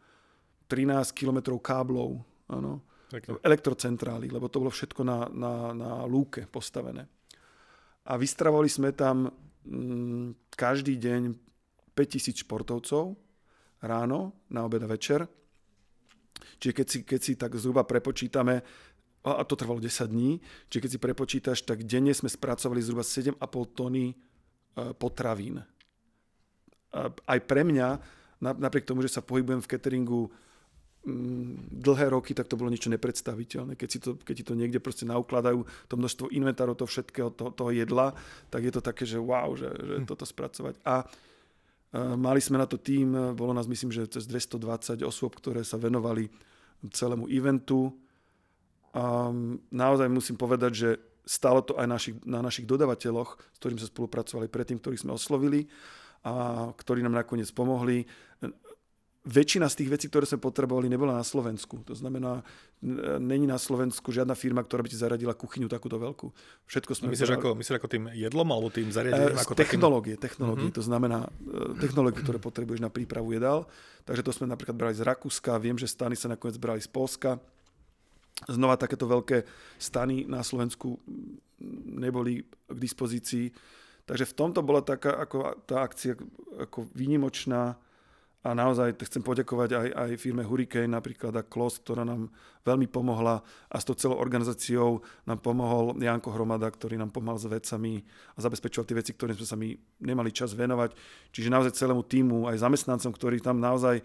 [0.67, 2.83] 13 km káblov, áno,
[3.45, 7.07] elektrocentrály, lebo to bolo všetko na, na, na lúke postavené.
[8.07, 9.31] A vystravovali sme tam
[9.63, 11.21] mm, každý deň
[11.95, 13.15] 5000 športovcov
[13.83, 15.23] ráno, na obed a večer.
[16.57, 18.61] Čiže keď si, keď si tak zhruba prepočítame,
[19.27, 20.39] a to trvalo 10 dní,
[20.71, 23.43] čiže keď si prepočítaš, tak denne sme spracovali zhruba 7,5
[23.75, 24.15] tony
[24.95, 25.59] potravín.
[27.03, 27.87] Aj pre mňa,
[28.41, 30.21] napriek tomu, že sa pohybujem v cateringu
[31.05, 33.73] mm, dlhé roky, tak to bolo niečo nepredstaviteľné.
[33.73, 37.49] Keď, si to, keď ti to niekde proste naukladajú, to množstvo inventárov, to všetkého, to,
[37.51, 38.13] toho jedla,
[38.53, 40.05] tak je to také, že wow, že, že hm.
[40.05, 40.77] toto spracovať.
[40.85, 41.05] A
[42.13, 46.29] mali sme na to tým, bolo nás myslím, že cez 220 osôb, ktoré sa venovali
[46.93, 47.89] celému eventu.
[48.93, 49.33] A
[49.71, 50.89] naozaj musím povedať, že
[51.27, 55.67] Stálo to aj našich, na našich dodavateľoch, s ktorými sme spolupracovali predtým, ktorých sme oslovili
[56.27, 56.31] a
[56.75, 58.03] ktorí nám nakoniec pomohli.
[59.27, 61.83] Väčšina z tých vecí, ktoré sme potrebovali, nebola na Slovensku.
[61.83, 62.47] To znamená,
[63.19, 66.31] není na Slovensku žiadna firma, ktorá by ti zaradila kuchyňu takúto veľkú.
[66.63, 67.11] Všetko sme...
[67.11, 69.35] Myslíš ako, myslíš ako tým jedlom alebo tým zariadením?
[69.35, 70.23] E, ako technológie, takým...
[70.31, 70.67] technológie.
[70.71, 70.79] Mm-hmm.
[70.79, 71.29] To znamená e,
[71.75, 73.67] technológie, ktoré potrebuješ na prípravu jedál.
[74.07, 77.35] Takže to sme napríklad brali z Rakúska, viem, že stany sa nakoniec brali z Polska
[78.45, 79.49] Znova takéto veľké
[79.81, 81.01] stany na Slovensku
[81.89, 83.49] neboli k dispozícii.
[84.07, 86.15] Takže v tomto bola taká ako tá akcia
[86.63, 87.75] ako výnimočná
[88.47, 92.31] a naozaj chcem poďakovať aj, aj firme Hurricane napríklad a Klos, ktorá nám
[92.63, 97.51] veľmi pomohla a s tou celou organizáciou nám pomohol Janko Hromada, ktorý nám pomáhal s
[97.51, 97.99] vecami
[98.35, 100.95] a zabezpečoval tie veci, ktoré sme sa my nemali čas venovať.
[101.35, 104.03] Čiže naozaj celému týmu, aj zamestnancom, ktorí tam naozaj eh,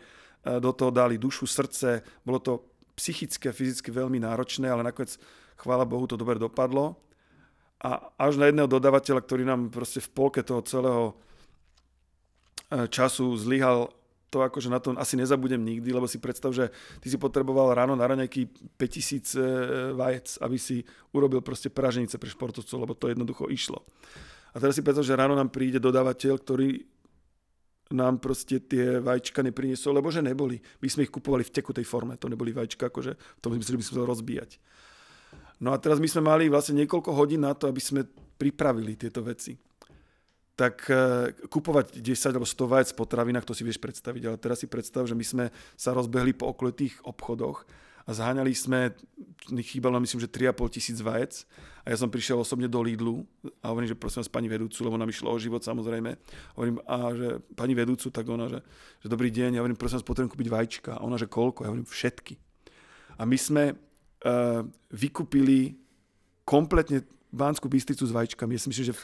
[0.58, 2.02] do toho dali dušu, srdce.
[2.26, 2.66] Bolo to
[2.98, 5.22] psychicky a fyzicky veľmi náročné, ale nakoniec,
[5.54, 6.98] chvála Bohu, to dobre dopadlo.
[7.82, 11.04] A až na jedného dodavateľa, ktorý nám proste v polke toho celého
[12.70, 13.90] e, času zlyhal,
[14.32, 16.70] to akože na to asi nezabudem nikdy, lebo si predstav, že
[17.02, 19.40] ty si potreboval ráno na raňajky 5000 e,
[19.98, 23.82] vajec, aby si urobil proste praženice pre športovcov, lebo to jednoducho išlo.
[24.54, 26.80] A teraz si predstav, že ráno nám príde dodávateľ, ktorý
[27.92, 30.62] nám proste tie vajíčka nepriniesol, lebo že neboli.
[30.80, 33.84] My sme ich kupovali v tekutej forme, to neboli vajíčka, akože v tom zmysle, by
[33.84, 34.50] sme to rozbíjať.
[35.62, 38.02] No a teraz my sme mali vlastne niekoľko hodín na to, aby sme
[38.34, 39.54] pripravili tieto veci.
[40.58, 40.94] Tak e,
[41.46, 45.14] kupovať 10 alebo 100 vajec potravinách, to si vieš predstaviť, ale teraz si predstav, že
[45.14, 45.44] my sme
[45.78, 47.62] sa rozbehli po okolitých obchodoch
[48.02, 48.90] a zháňali sme,
[49.62, 51.46] chýbalo myslím, že 3,5 tisíc vajec
[51.86, 53.22] a ja som prišiel osobne do Lidlu
[53.62, 56.10] a hovorím, že prosím vás pani vedúcu, lebo nám išlo o život samozrejme.
[56.58, 58.60] Hovorím, a že pani vedúcu, tak ona, že,
[58.98, 60.90] že dobrý deň, ja hovorím, prosím vás, potrebujem kúpiť vajíčka.
[60.98, 61.62] A ona, že koľko?
[61.62, 62.34] Ja hovorím, všetky.
[63.16, 63.91] A my sme
[64.92, 65.74] vykúpili
[66.44, 68.52] kompletne Banskú Bystricu s vajíčkami.
[68.52, 69.02] Ja si myslím, že, v,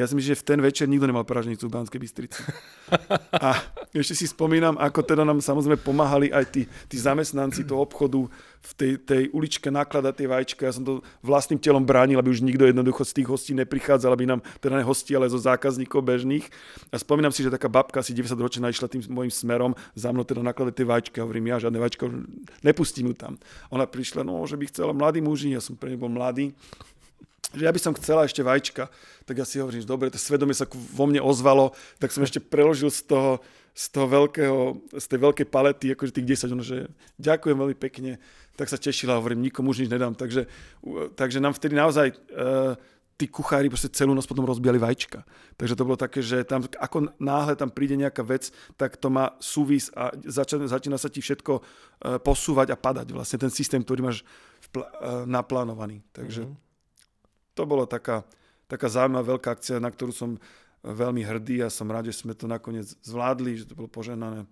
[0.00, 2.40] ja si myslím, že v ten večer nikto nemal praženicu v Banskej Bystrici.
[3.36, 3.52] A
[3.92, 8.24] ešte si spomínam, ako teda nám samozrejme pomáhali aj tí, tí zamestnanci toho obchodu
[8.64, 10.62] v tej, tej uličke nakladať tie vajíčka.
[10.64, 14.24] Ja som to vlastným telom bránil, aby už nikto jednoducho z tých hostí neprichádzal, aby
[14.24, 16.48] nám teda ne hostí, ale zo zákazníkov bežných.
[16.88, 20.24] A spomínam si, že taká babka asi 90 ročná išla tým môjim smerom za mnou
[20.24, 21.20] teda nakladať tie vajíčka.
[21.20, 22.08] Hovorím, ja žiadne vajíčka
[22.64, 23.36] nepustím ju tam.
[23.68, 26.56] Ona prišla, no, že by chcela mladý muži, ja som pre bol mladý
[27.50, 28.86] že ja by som chcela ešte vajíčka.
[29.26, 32.38] Tak ja si hovorím, že dobre, to svedomie sa vo mne ozvalo, tak som ešte
[32.38, 33.42] preložil z toho,
[33.74, 34.58] z toho veľkého,
[34.94, 36.86] z tej veľkej palety, akože tých 10, ono, že
[37.18, 38.22] ďakujem veľmi pekne,
[38.54, 40.14] tak sa tešila, hovorím, nikomu už nič nedám.
[40.14, 40.46] Takže,
[41.18, 42.78] takže nám vtedy naozaj uh,
[43.18, 45.26] tí kuchári proste celú noc potom rozbíjali vajíčka.
[45.58, 49.34] Takže to bolo také, že tam, ako náhle tam príde nejaká vec, tak to má
[49.42, 51.62] súvis a začína, začína sa ti všetko uh,
[52.22, 53.10] posúvať a padať.
[53.10, 54.22] Vlastne ten systém, ktorý máš
[54.70, 56.06] vpl- uh, naplánovaný.
[56.14, 56.69] Takže mm-hmm
[57.60, 58.24] to bola taká,
[58.64, 60.40] taká zaujímavá veľká akcia, na ktorú som
[60.80, 64.48] veľmi hrdý a som rád, že sme to nakoniec zvládli, že to bolo poženané.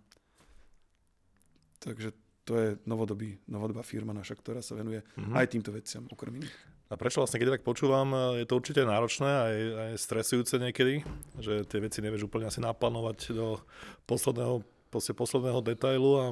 [1.80, 2.12] Takže
[2.44, 5.36] to je novodobý, novodobá firma naša, ktorá sa venuje mm-hmm.
[5.36, 6.56] aj týmto veciam okrem iných.
[6.88, 11.04] A prečo vlastne, keď tak počúvam, je to určite náročné aj, aj stresujúce niekedy,
[11.36, 13.60] že tie veci nevieš úplne asi naplánovať do
[14.08, 16.26] posledného, posledného detailu a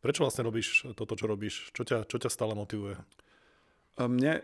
[0.00, 1.68] prečo vlastne robíš toto, čo robíš?
[1.76, 2.96] Čo ťa, čo ťa stále motivuje?
[4.00, 4.40] A mne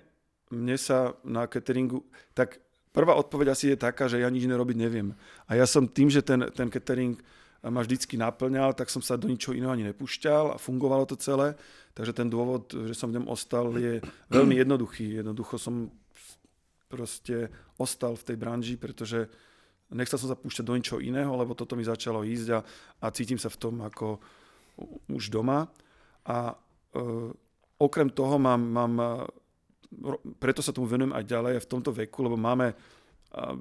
[0.50, 2.60] mne sa na cateringu, tak
[2.92, 5.14] prvá odpoveď asi je taká, že ja nič nerobiť neviem.
[5.46, 7.20] A ja som tým, že ten, ten catering
[7.66, 11.58] ma vždycky naplňal, tak som sa do ničoho iného ani nepúšťal a fungovalo to celé.
[11.94, 13.98] Takže ten dôvod, že som v ňom ostal, je
[14.30, 15.18] veľmi jednoduchý.
[15.18, 15.90] Jednoducho som
[16.86, 19.26] proste ostal v tej branži, pretože
[19.90, 22.60] nechcel som sa púšťať do ničoho iného, lebo toto mi začalo ísť a,
[23.02, 24.22] a cítim sa v tom ako
[25.10, 25.66] už doma.
[26.30, 26.54] A e,
[27.82, 28.94] okrem toho mám, mám
[30.36, 32.76] preto sa tomu venujem aj ďalej aj v tomto veku, lebo máme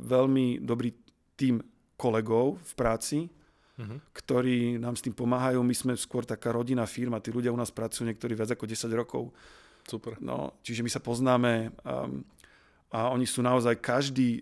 [0.03, 0.95] veľmi dobrý
[1.35, 1.59] tým
[1.99, 3.99] kolegov v práci, uh-huh.
[4.13, 5.59] ktorí nám s tým pomáhajú.
[5.63, 8.87] My sme skôr taká rodinná firma, tí ľudia u nás pracujú niektorí viac ako 10
[8.95, 9.23] rokov.
[9.87, 10.19] Super.
[10.19, 12.23] No, čiže my sa poznáme um,
[12.87, 14.41] a oni sú naozaj, každý e,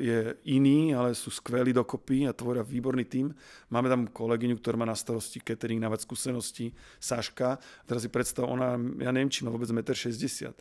[0.00, 0.18] je
[0.48, 3.36] iný, ale sú skvelí dokopy a tvoria výborný tím.
[3.68, 7.60] Máme tam kolegyňu, ktorá má na starosti catering, na skúsenosti, Saška.
[7.84, 8.72] Teraz si predstav, ona,
[9.04, 10.56] ja neviem, či má vôbec 1,60 m.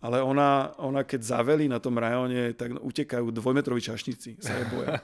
[0.00, 5.00] Ale ona, ona keď zavelí na tom rajóne, tak utekajú dvojmetroví čašníci, sa je boja.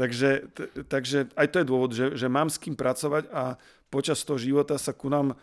[0.00, 3.58] takže, t- takže aj to je dôvod, že, že mám s kým pracovať a
[3.90, 5.34] počas toho života sa ku nám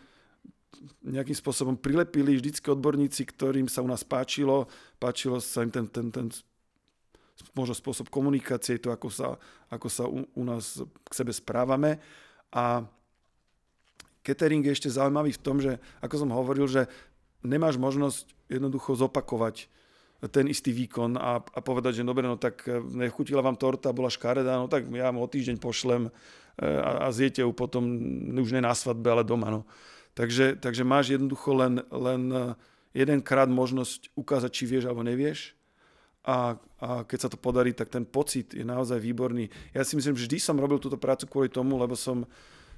[1.04, 4.68] nejakým spôsobom prilepili vždycky odborníci, ktorým sa u nás páčilo,
[5.00, 6.26] páčilo sa im ten, ten, ten
[7.54, 9.36] možno spôsob komunikácie, to, ako sa,
[9.70, 11.98] ako sa u, u nás k sebe správame.
[12.54, 12.84] A
[14.22, 16.86] catering je ešte zaujímavý v tom, že, ako som hovoril, že
[17.44, 19.68] nemáš možnosť jednoducho zopakovať
[20.32, 22.64] ten istý výkon a, a povedať, že dobre, no tak
[22.96, 26.10] nechutila vám torta, bola škaredá, no tak ja mu o týždeň pošlem e,
[26.64, 27.84] a, a zjete ju potom
[28.32, 29.52] už ne na svadbe, ale doma.
[29.52, 29.68] No.
[30.14, 32.42] Takže, takže máš jednoducho len, len eh,
[32.94, 35.58] jedenkrát možnosť ukázať, či vieš alebo nevieš.
[36.24, 39.52] A, a keď sa to podarí, tak ten pocit je naozaj výborný.
[39.76, 42.24] Ja si myslím, že vždy som robil túto prácu kvôli tomu, lebo som,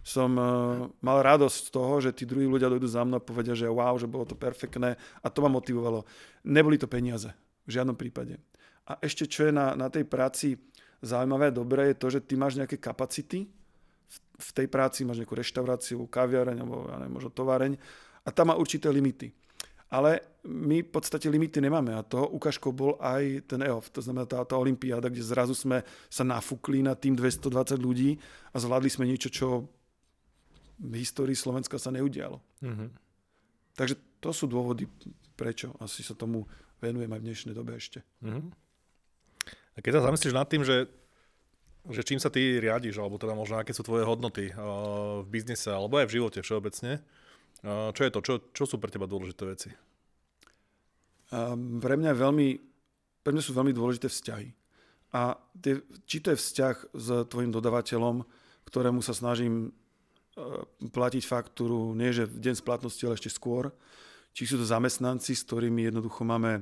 [0.07, 3.59] som uh, mal radosť z toho, že tí druhí ľudia dojdú za mnou a povedia,
[3.59, 6.07] že wow, že bolo to perfektné a to ma motivovalo.
[6.47, 7.35] Neboli to peniaze,
[7.67, 8.39] v žiadnom prípade.
[8.87, 10.55] A ešte čo je na, na tej práci
[11.03, 13.51] zaujímavé a dobré, je to, že ty máš nejaké kapacity,
[14.37, 17.73] v tej práci máš nejakú reštauráciu, kaviareň alebo ja neviem, možno továreň
[18.23, 19.35] a tam má určité limity.
[19.87, 24.27] Ale my v podstate limity nemáme a to ukážkou bol aj ten EOF, to znamená
[24.27, 28.19] tá, tá olimpiáda, kde zrazu sme sa nafúkli na tým 220 ľudí
[28.51, 29.67] a zvládli sme niečo, čo
[30.77, 32.41] v histórii Slovenska sa neudialo.
[32.61, 32.89] Mm-hmm.
[33.77, 34.89] Takže to sú dôvody,
[35.37, 36.45] prečo asi sa tomu
[36.81, 38.05] venujem aj v dnešnej dobe ešte.
[38.25, 38.45] Mm-hmm.
[39.77, 40.89] A keď sa zamyslíš nad tým, že
[41.87, 45.71] že čím sa ty riadiš, alebo teda možno aké sú tvoje hodnoty uh, v biznise,
[45.71, 46.99] alebo aj v živote všeobecne.
[47.63, 48.21] Uh, čo je to?
[48.27, 49.71] Čo, čo sú pre teba dôležité veci?
[51.31, 52.49] Uh, pre mňa veľmi,
[53.23, 54.51] pre mňa sú veľmi dôležité vzťahy.
[55.15, 55.79] A tie,
[56.11, 58.27] či to je vzťah s tvojim dodavateľom,
[58.67, 59.71] ktorému sa snažím
[60.93, 63.73] platiť faktúru, nie že v deň splatnosti, ale ešte skôr,
[64.37, 66.61] či sú to zamestnanci, s ktorými jednoducho máme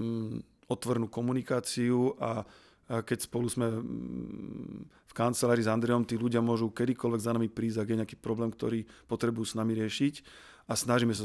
[0.00, 0.40] um,
[0.72, 2.48] otvornú komunikáciu a
[2.84, 7.80] keď spolu sme mm, v kancelárii s Andreom, tí ľudia môžu kedykoľvek za nami prísť,
[7.80, 10.14] ak je nejaký problém, ktorý potrebujú s nami riešiť
[10.68, 11.24] a snažíme sa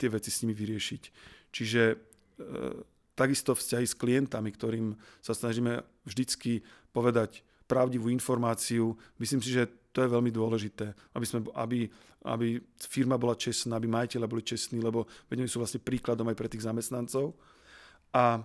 [0.00, 1.02] tie veci s nimi vyriešiť.
[1.52, 1.96] Čiže e,
[3.12, 6.64] takisto vzťahy s klientami, ktorým sa snažíme vždycky
[6.96, 8.96] povedať pravdivú informáciu.
[9.18, 11.86] Myslím si, že to je veľmi dôležité, aby, sme, aby,
[12.26, 16.50] aby firma bola čestná, aby majiteľa boli čestní, lebo veď sú vlastne príkladom aj pre
[16.50, 17.38] tých zamestnancov.
[18.10, 18.42] A e,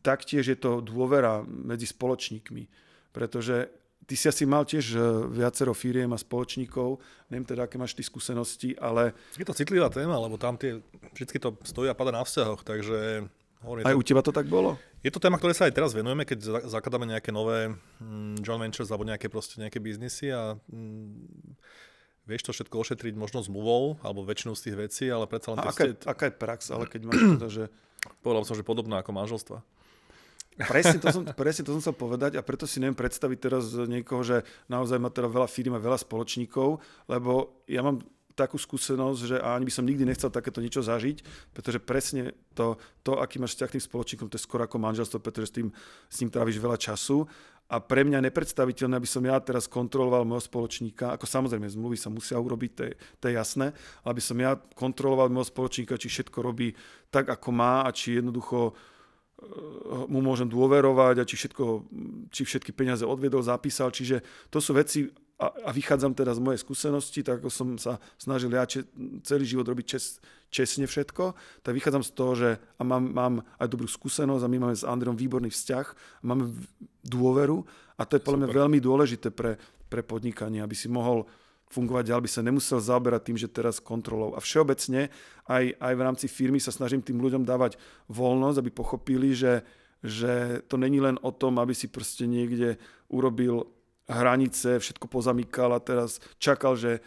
[0.00, 2.64] taktiež je to dôvera medzi spoločníkmi,
[3.12, 3.68] pretože
[4.08, 4.98] ty si asi mal tiež e,
[5.36, 6.96] viacero firiem a spoločníkov,
[7.28, 9.12] neviem teda, aké máš ty skúsenosti, ale...
[9.36, 10.80] Je to citlivá téma, lebo tam tie,
[11.12, 13.28] vždy to stojí a pada na vzťahoch, takže...
[13.58, 14.78] Hovorím, aj to, u teba to tak bolo?
[15.02, 18.90] Je to téma, ktoré sa aj teraz venujeme, keď zakladáme nejaké nové mm, joint ventures
[18.94, 21.58] alebo nejaké proste nejaké biznisy a mm,
[22.30, 25.58] vieš to všetko ošetriť možno zmluvou alebo väčšinou z tých vecí, ale predsa len...
[25.58, 25.98] A aká, ste...
[26.06, 27.64] aká je prax, ale keď máš to, že...
[28.22, 29.58] Povedal som, že podobná ako manželstva.
[30.58, 34.26] Presne to, som, presne to som chcel povedať a preto si neviem predstaviť teraz niekoho,
[34.26, 38.02] že naozaj má teda veľa firm a veľa spoločníkov, lebo ja mám
[38.38, 43.18] takú skúsenosť, že ani by som nikdy nechcel takéto niečo zažiť, pretože presne to, to
[43.18, 45.68] aký máš vzťah tým spoločníkom, to je skoro ako manželstvo, pretože s, tým,
[46.06, 47.26] s ním tráviš veľa času.
[47.68, 52.08] A pre mňa nepredstaviteľné, aby som ja teraz kontroloval môjho spoločníka, ako samozrejme zmluvy sa
[52.08, 53.76] musia urobiť, to je, to je jasné,
[54.08, 56.72] aby som ja kontroloval môjho spoločníka, či všetko robí
[57.12, 58.72] tak, ako má a či jednoducho
[60.10, 61.64] mu môžem dôverovať a či, všetko,
[62.34, 63.94] či všetky peniaze odvedol, zapísal.
[63.94, 65.06] Čiže to sú veci,
[65.38, 68.82] a, a vychádzam teda z mojej skúsenosti, tak ako som sa snažil ja če,
[69.22, 70.18] celý život robiť čes,
[70.50, 74.58] česne všetko, tak vychádzam z toho, že a mám, mám aj dobrú skúsenosť a my
[74.66, 75.86] máme s Andreom výborný vzťah,
[76.26, 76.50] máme
[77.06, 77.62] dôveru
[77.94, 81.22] a to je podľa mňa veľmi dôležité pre, pre podnikanie, aby si mohol
[81.68, 84.32] fungovať ďalej, by sa nemusel zaoberať tým, že teraz kontrolou.
[84.34, 85.12] A všeobecne
[85.44, 87.76] aj, aj v rámci firmy sa snažím tým ľuďom dávať
[88.08, 89.60] voľnosť, aby pochopili, že,
[90.00, 92.80] že to není len o tom, aby si proste niekde
[93.12, 93.68] urobil
[94.08, 97.04] hranice, všetko pozamykal a teraz čakal, že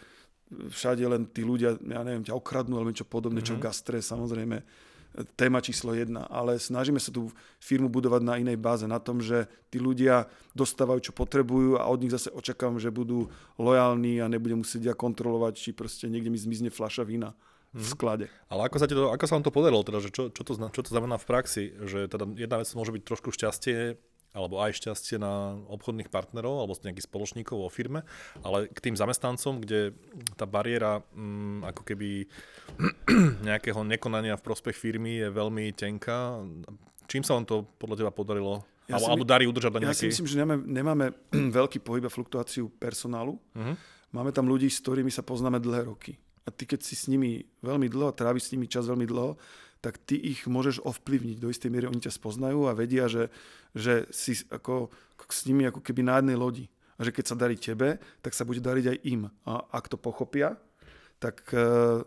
[0.52, 3.50] všade len tí ľudia, ja neviem, ťa okradnú alebo niečo podobné, mm-hmm.
[3.50, 3.66] čo v mhm.
[3.66, 4.56] gastre samozrejme
[5.36, 7.28] téma číslo jedna, ale snažíme sa tú
[7.60, 10.24] firmu budovať na inej báze, na tom, že tí ľudia
[10.56, 13.28] dostávajú, čo potrebujú a od nich zase očakávam, že budú
[13.60, 17.36] lojálni a nebudem musieť ja kontrolovať, či proste niekde mi zmizne fľaša vína
[17.76, 17.92] v mhm.
[17.92, 18.26] sklade.
[18.48, 20.56] Ale ako sa, ti to, ako sa vám to podarilo, teda, že čo, čo, to,
[20.56, 24.00] čo to znamená v praxi, že teda jedna vec môže byť trošku šťastie
[24.32, 28.00] alebo aj šťastie na obchodných partnerov alebo nejakých spoločníkov vo firme,
[28.40, 29.92] ale k tým zamestnancom, kde
[30.40, 32.26] tá bariéra mm, ako keby
[33.48, 36.40] nejakého nekonania v prospech firmy je veľmi tenká.
[37.06, 38.64] Čím sa vám to podľa teba podarilo?
[38.88, 39.94] Ja alebo, alebo darí udržať na nejaký...
[39.94, 41.06] Ja si myslím, že nemáme, nemáme
[41.60, 43.36] veľký pohyb a fluktuáciu personálu.
[43.52, 43.76] Uh-huh.
[44.12, 46.16] Máme tam ľudí, s ktorými sa poznáme dlhé roky.
[46.42, 49.38] A ty, keď si s nimi veľmi dlho, tráviš s nimi čas veľmi dlho,
[49.82, 51.42] tak ty ich môžeš ovplyvniť.
[51.42, 53.34] Do istej miery oni ťa spoznajú a vedia, že,
[53.74, 54.94] že si ako,
[55.26, 56.66] s nimi ako keby na jednej lodi.
[56.96, 59.26] A že keď sa darí tebe, tak sa bude dariť aj im.
[59.42, 60.54] A ak to pochopia,
[61.18, 62.06] tak uh,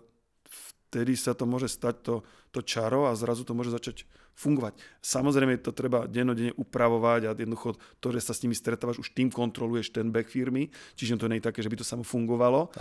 [0.88, 2.16] vtedy sa to môže stať to,
[2.56, 4.08] to čaro a zrazu to môže začať
[4.40, 4.80] fungovať.
[5.04, 9.28] Samozrejme to treba dennodenne upravovať a jednoducho to, že sa s nimi stretávaš, už tým
[9.32, 12.72] kontroluješ ten back firmy, čiže to nie je také, že by to samo fungovalo.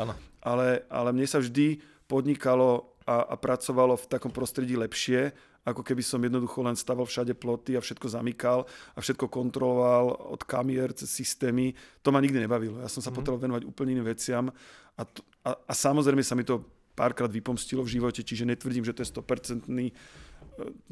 [0.43, 5.33] Ale, ale mne sa vždy podnikalo a, a pracovalo v takom prostredí lepšie,
[5.65, 10.45] ako keby som jednoducho len staval všade ploty a všetko zamykal a všetko kontroloval od
[10.45, 11.73] kamier cez systémy.
[12.05, 12.85] To ma nikdy nebavilo.
[12.85, 13.17] Ja som sa mm.
[13.17, 14.53] potreboval venovať úplne iným veciam
[14.97, 16.65] a, to, a, a samozrejme sa mi to
[16.95, 19.91] párkrát vypomstilo v živote, čiže netvrdím, že to je 100% e,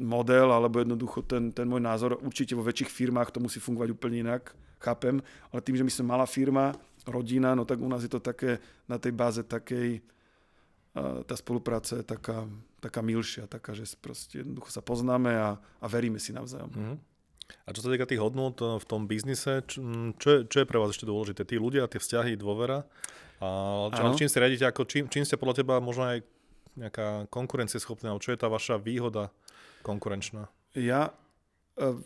[0.03, 2.19] model, alebo jednoducho ten, ten môj názor.
[2.19, 4.51] Určite vo väčších firmách to musí fungovať úplne inak,
[4.83, 6.75] chápem, ale tým, že my sme malá firma,
[7.07, 10.03] rodina, no tak u nás je to také na tej báze takej
[10.93, 12.45] tá spolupráca je taká,
[12.77, 16.69] taká milšia, taká, že proste jednoducho sa poznáme a, a veríme si navzájom.
[16.69, 16.97] Mm-hmm.
[17.65, 19.81] A čo sa týka tých hodnot eh, v tom biznise, čo,
[20.21, 21.41] čo, je, čo je pre vás ešte dôležité?
[21.49, 22.85] Tí ľudia, tie vzťahy, dôvera?
[23.43, 23.47] A
[23.91, 26.23] čo, čím ste riadite, ako, čím, čím ste podľa teba možno aj
[26.79, 29.33] nejaká konkurencieschopná, čo je tá vaša výhoda
[29.83, 30.47] konkurenčná?
[30.77, 31.97] Ja uh,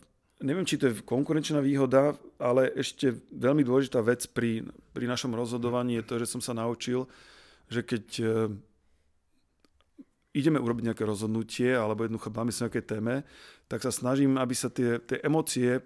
[0.42, 4.66] neviem, či to je konkurenčná výhoda, ale ešte veľmi dôležitá vec pri,
[4.98, 7.06] pri našom rozhodovaní je to, že som sa naučil,
[7.70, 8.50] že keď uh,
[10.38, 13.26] ideme urobiť nejaké rozhodnutie alebo jednoducho báme sa nejaké téme,
[13.66, 15.82] tak sa snažím, aby sa tie, tie emócie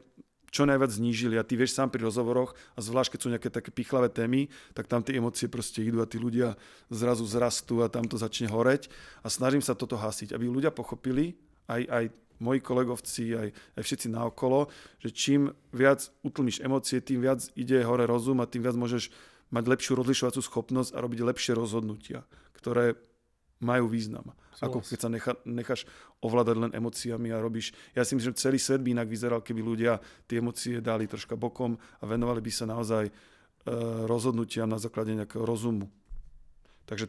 [0.51, 1.39] čo najviac znížili.
[1.39, 4.91] A ty vieš sám pri rozhovoroch, a zvlášť keď sú nejaké také pichlavé témy, tak
[4.91, 6.59] tam tie emócie proste idú a tí ľudia
[6.91, 8.91] zrazu zrastú a tam to začne horeť.
[9.23, 11.39] A snažím sa toto hasiť, aby ľudia pochopili,
[11.71, 12.05] aj, aj
[12.43, 13.47] moji kolegovci, aj,
[13.79, 14.67] aj všetci naokolo,
[14.99, 19.07] že čím viac utlmíš emócie, tým viac ide hore rozum a tým viac môžeš
[19.55, 22.27] mať lepšiu rozlišovacú schopnosť a robiť lepšie rozhodnutia,
[22.59, 22.99] ktoré
[23.61, 24.33] majú význam.
[24.57, 24.61] Súhlas.
[24.61, 25.81] Ako keď sa necha, necháš
[26.19, 27.71] ovládať len emóciami a robíš...
[27.93, 31.37] Ja si myslím, že celý svet by inak vyzeral, keby ľudia tie emócie dali troška
[31.37, 33.13] bokom a venovali by sa naozaj e,
[34.09, 35.87] rozhodnutiam na základe nejakého rozumu.
[36.89, 37.07] Takže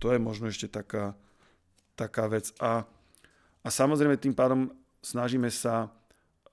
[0.00, 1.14] to je možno ešte taká,
[1.94, 2.50] taká vec.
[2.58, 2.88] A,
[3.60, 4.72] a samozrejme tým pádom
[5.04, 5.92] snažíme sa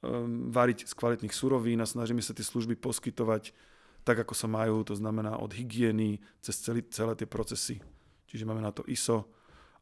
[0.04, 3.56] um, variť z kvalitných surovín a snažíme sa tie služby poskytovať
[4.08, 7.84] tak, ako sa majú, to znamená od hygieny cez celý, celé tie procesy.
[8.28, 9.28] Čiže máme na to ISO,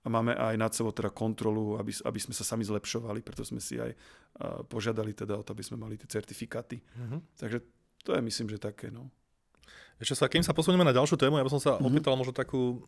[0.06, 3.58] a máme aj nad sebou teda kontrolu, aby, aby sme sa sami zlepšovali, preto sme
[3.58, 6.78] si aj uh, požiadali teda o to, aby sme mali tie certifikáty.
[6.78, 7.26] Uh-huh.
[7.42, 7.66] Takže
[8.06, 8.94] to je myslím, že také.
[8.94, 9.10] No.
[9.98, 11.90] Ešte sa, kým sa posunieme na ďalšiu tému, ja by som sa uh-huh.
[11.90, 12.86] opýtal možno takú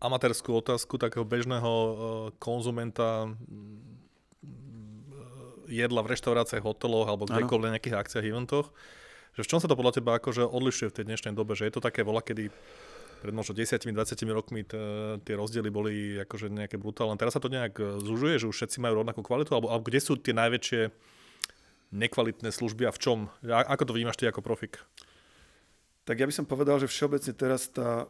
[0.00, 1.94] amatérskú otázku takého bežného uh,
[2.40, 3.28] konzumenta
[5.68, 8.72] jedla v reštauráciách, hoteloch alebo kdekoľvek na nejakých akciách, eventoch.
[9.34, 11.58] Že v čom sa to podľa teba akože odlišuje v tej dnešnej dobe?
[11.58, 12.52] Že je to také vola, kedy
[13.24, 13.88] pred možno 10-20
[14.36, 14.76] rokmi t-
[15.24, 17.16] tie rozdiely boli akože nejaké brutálne.
[17.16, 20.04] Teraz sa to nejak e, zužuje, že už všetci majú rovnakú kvalitu, alebo, alebo kde
[20.04, 20.92] sú tie najväčšie
[21.96, 23.18] nekvalitné služby a v čom?
[23.48, 24.76] A, ako to vnímaš ty ako profik?
[26.04, 28.04] Tak ja by som povedal, že všeobecne teraz tá,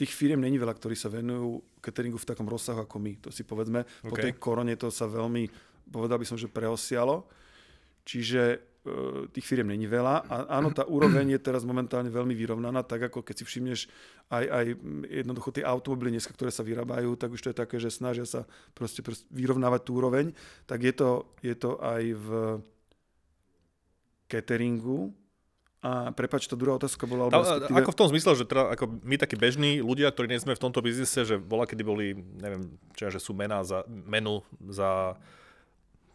[0.00, 3.12] tých firiem není veľa, ktorí sa venujú cateringu v takom rozsahu ako my.
[3.20, 4.08] To si povedzme, okay.
[4.08, 5.44] po tej korone to sa veľmi,
[5.92, 7.28] povedal by som, že preosialo.
[8.08, 8.71] Čiže E,
[9.30, 10.26] tých firiem není veľa.
[10.26, 13.80] A áno, tá úroveň je teraz momentálne veľmi vyrovnaná, tak ako keď si všimneš
[14.30, 14.64] aj, aj
[15.06, 18.42] jednoducho tie automobily dneska, ktoré sa vyrábajú, tak už to je také, že snažia sa
[18.74, 20.34] proste, proste vyrovnávať tú úroveň,
[20.66, 22.28] tak je to, je to aj v
[24.26, 25.14] cateringu,
[25.82, 27.26] a prepač, to druhá otázka bola...
[27.26, 27.74] Tá, respektíve...
[27.82, 30.62] Ako v tom zmysle, že teda, ako my takí bežní ľudia, ktorí nie sme v
[30.62, 35.18] tomto biznise, že bola, kedy boli, neviem, či že sú mená za, menu za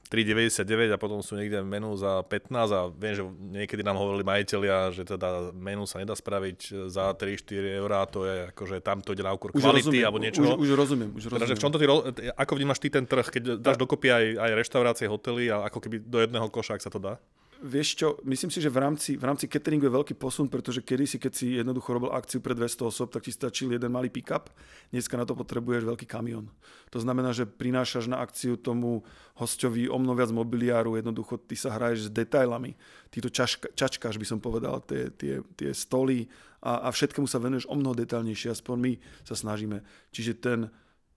[0.08, 4.96] 3,99 a potom sú niekde menu za 15 a viem, že niekedy nám hovorili majiteľia,
[4.96, 9.28] že teda menu sa nedá spraviť za 3-4 eurá, to je akože tam to ide
[9.28, 10.44] na úkor kvality alebo niečo.
[10.44, 11.44] Už, už rozumiem, už rozumiem.
[11.44, 11.86] Teda, v čom to ty,
[12.32, 16.00] ako vnímaš ty ten trh, keď dáš dokopy aj, aj reštaurácie, hotely a ako keby
[16.02, 17.20] do jedného koša, ak sa to dá?
[17.58, 21.18] Vieš čo, myslím si, že v rámci, v rámci cateringu je veľký posun, pretože kedysi,
[21.18, 24.54] keď si jednoducho robil akciu pre 200 osob, tak ti stačil jeden malý pick-up.
[24.94, 26.54] Dneska na to potrebuješ veľký kamión.
[26.94, 29.02] To znamená, že prinášaš na akciu tomu
[29.42, 32.78] hostovi o mnoho viac mobiliáru, jednoducho ty sa hraješ s detailami.
[33.10, 36.30] Ty to čaška, čačkáš, by som povedal, tie, tie, tie stoly
[36.62, 38.92] a, a všetkému sa venuješ o mnoho detailnejšie, aspoň my
[39.26, 39.82] sa snažíme.
[40.14, 40.60] Čiže ten,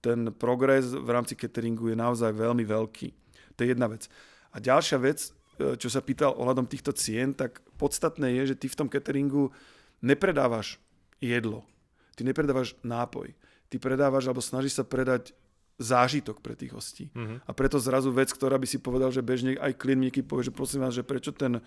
[0.01, 3.07] ten progres v rámci cateringu je naozaj veľmi veľký.
[3.55, 4.09] To je jedna vec.
[4.51, 8.77] A ďalšia vec, čo sa pýtal ohľadom týchto cien, tak podstatné je, že ty v
[8.77, 9.51] tom cateringu
[10.01, 10.81] nepredávaš
[11.21, 11.65] jedlo,
[12.17, 13.33] ty nepredávaš nápoj,
[13.69, 15.35] ty predávaš alebo snažíš sa predať
[15.81, 17.05] zážitok pre tých hostí.
[17.13, 17.41] Uh-huh.
[17.41, 20.85] A preto zrazu vec, ktorá by si povedal, že bežne aj klient povie, že prosím
[20.85, 21.57] vás, že prečo ten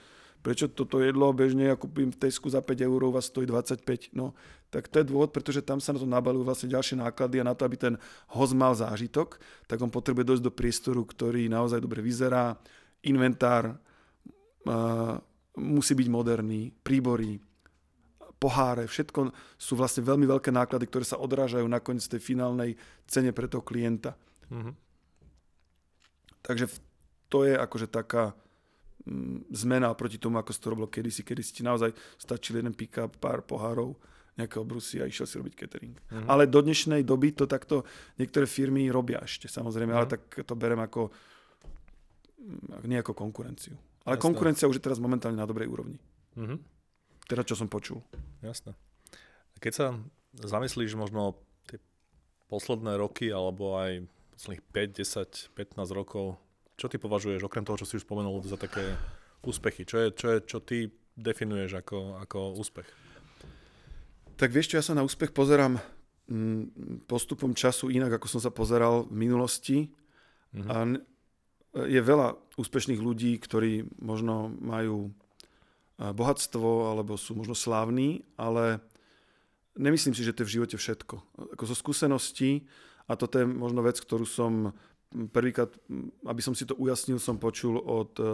[0.44, 4.12] prečo toto jedlo bežne ja kúpim v Tesku za 5 eur, vás stojí 25.
[4.12, 4.36] No,
[4.68, 7.56] tak to je dôvod, pretože tam sa na to nabalujú vlastne ďalšie náklady a na
[7.56, 7.94] to, aby ten
[8.28, 12.60] host mal zážitok, tak on potrebuje dojsť do priestoru, ktorý naozaj dobre vyzerá,
[13.08, 15.16] inventár uh,
[15.58, 17.38] musí byť moderný, príbory,
[18.36, 22.76] poháre, všetko sú vlastne veľmi veľké náklady, ktoré sa odrážajú nakoniec tej finálnej
[23.08, 24.12] cene pre toho klienta.
[24.52, 24.74] Mm-hmm.
[26.44, 26.68] Takže
[27.32, 28.36] to je akože taká
[29.04, 31.20] Mm, zmena proti tomu, ako sa to robilo kedysi.
[31.20, 33.92] Kedysi ti naozaj stačil jeden pick-up, pár pohárov,
[34.32, 35.92] nejaké obrusy a išiel si robiť catering.
[35.92, 36.24] Mm-hmm.
[36.24, 37.84] Ale do dnešnej doby to takto
[38.16, 40.08] niektoré firmy robia ešte, samozrejme, mm-hmm.
[40.08, 41.12] ale tak to berem ako
[42.84, 43.74] nie ako konkurenciu.
[44.04, 44.26] Ale Jasné.
[44.26, 45.96] konkurencia už je teraz momentálne na dobrej úrovni.
[46.36, 46.58] Mm-hmm.
[47.24, 48.04] Teda, čo som počul.
[48.44, 48.76] Jasné.
[49.64, 49.86] Keď sa
[50.36, 51.80] zamyslíš možno tie
[52.52, 54.04] posledné roky, alebo aj
[54.36, 54.64] posledných
[55.56, 56.36] 5, 10, 15 rokov
[56.74, 58.82] čo ty považuješ, okrem toho, čo si už spomenul, za také
[59.46, 59.86] úspechy?
[59.86, 62.88] Čo je, čo, je, čo ty definuješ ako, ako úspech?
[64.34, 65.78] Tak vieš čo, ja sa na úspech pozerám
[66.26, 69.78] mm, postupom času inak, ako som sa pozeral v minulosti.
[70.50, 70.70] Mm-hmm.
[70.70, 70.76] A
[71.74, 75.10] je veľa úspešných ľudí, ktorí možno majú
[75.98, 78.82] bohatstvo alebo sú možno slávni, ale
[79.78, 81.14] nemyslím si, že to je v živote všetko.
[81.58, 82.66] Ako zo skúseností,
[83.04, 84.72] a toto je možno vec, ktorú som
[85.30, 85.70] prvýkrát,
[86.26, 88.28] aby som si to ujasnil, som počul od e, e,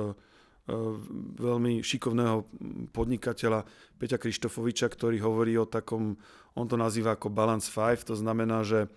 [1.36, 2.46] veľmi šikovného
[2.94, 3.66] podnikateľa
[4.00, 6.16] Peťa Krištofoviča, ktorý hovorí o takom,
[6.56, 8.88] on to nazýva ako balance 5, to znamená, že,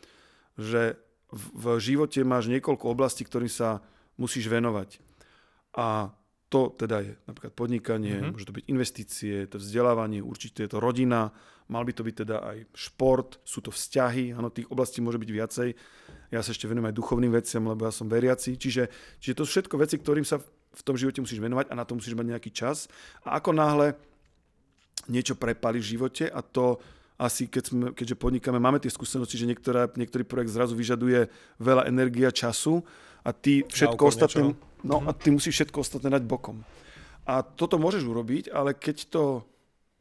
[0.55, 0.95] že
[1.33, 3.81] v živote máš niekoľko oblastí, ktorým sa
[4.17, 5.01] musíš venovať.
[5.77, 6.13] A
[6.53, 8.31] to teda je napríklad podnikanie, mm-hmm.
[8.37, 11.33] môže to byť investície, to vzdelávanie, určite je to rodina,
[11.65, 15.31] mal by to byť teda aj šport, sú to vzťahy, áno, tých oblastí môže byť
[15.33, 15.69] viacej.
[16.29, 18.53] Ja sa ešte venujem aj duchovným veciam, lebo ja som veriaci.
[18.53, 20.37] Čiže, čiže to sú všetko veci, ktorým sa
[20.73, 22.85] v tom živote musíš venovať a na to musíš mať nejaký čas.
[23.25, 23.97] A ako náhle
[25.09, 26.77] niečo prepali v živote a to
[27.13, 31.29] asi keď sme, keďže podnikáme, máme tie skúsenosti, že niektorá, niektorý projekt zrazu vyžaduje
[31.61, 32.81] veľa energia, času
[33.23, 34.53] a ty všetko ostatné...
[34.83, 36.59] No a ty musíš všetko ostatné dať bokom.
[37.23, 39.47] A toto môžeš urobiť, ale keď to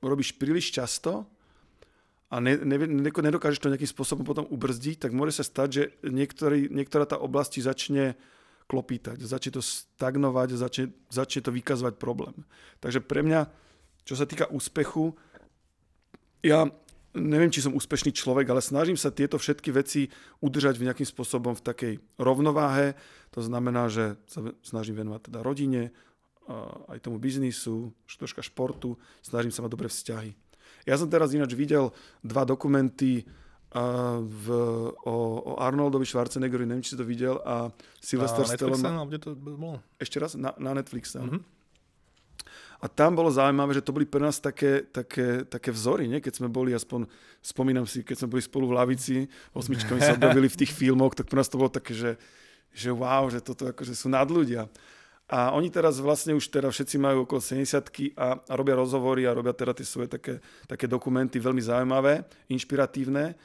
[0.03, 1.23] robíš príliš často
[2.27, 6.67] a ne, ne, nedokážeš to nejakým spôsobom potom ubrzdiť, tak môže sa stať, že niektorý,
[6.67, 8.19] niektorá tá oblasti začne
[8.67, 12.35] klopítať, začne to stagnovať, začne, začne to vykazovať problém.
[12.83, 13.47] Takže pre mňa,
[14.03, 15.15] čo sa týka úspechu,
[16.43, 16.67] ja
[17.13, 20.09] neviem, či som úspešný človek, ale snažím sa tieto všetky veci
[20.41, 22.97] udržať v nejakým spôsobom v takej rovnováhe.
[23.37, 25.93] To znamená, že sa snažím venovať teda rodine,
[26.91, 30.35] aj tomu biznisu, troška športu, snažím sa mať dobré vzťahy.
[30.89, 31.95] Ja som teraz ináč videl
[32.27, 33.23] dva dokumenty
[33.73, 34.47] v,
[35.07, 38.85] o, o Arnoldovi Schwarzeneggerovi, neviem, či si to videl, a Sylvester Stallone.
[38.85, 39.81] Na Netflixe, to bolo?
[39.97, 40.37] Ešte raz?
[40.37, 41.41] Na, na Netflixe, mm-hmm.
[42.83, 46.19] A tam bolo zaujímavé, že to boli pre nás také, také, také vzory, nie?
[46.19, 47.07] keď sme boli, aspoň
[47.39, 49.17] spomínam si, keď sme boli spolu v lavici,
[49.55, 52.19] osmičkami sa objavili v tých filmoch, tak pre nás to bolo také, že,
[52.75, 54.67] že wow, že toto akože sú nadľudia.
[55.31, 59.33] A oni teraz vlastne už teda všetci majú okolo 70 a, a robia rozhovory a
[59.33, 63.39] robia teda tie svoje také, také dokumenty veľmi zaujímavé, inšpiratívne.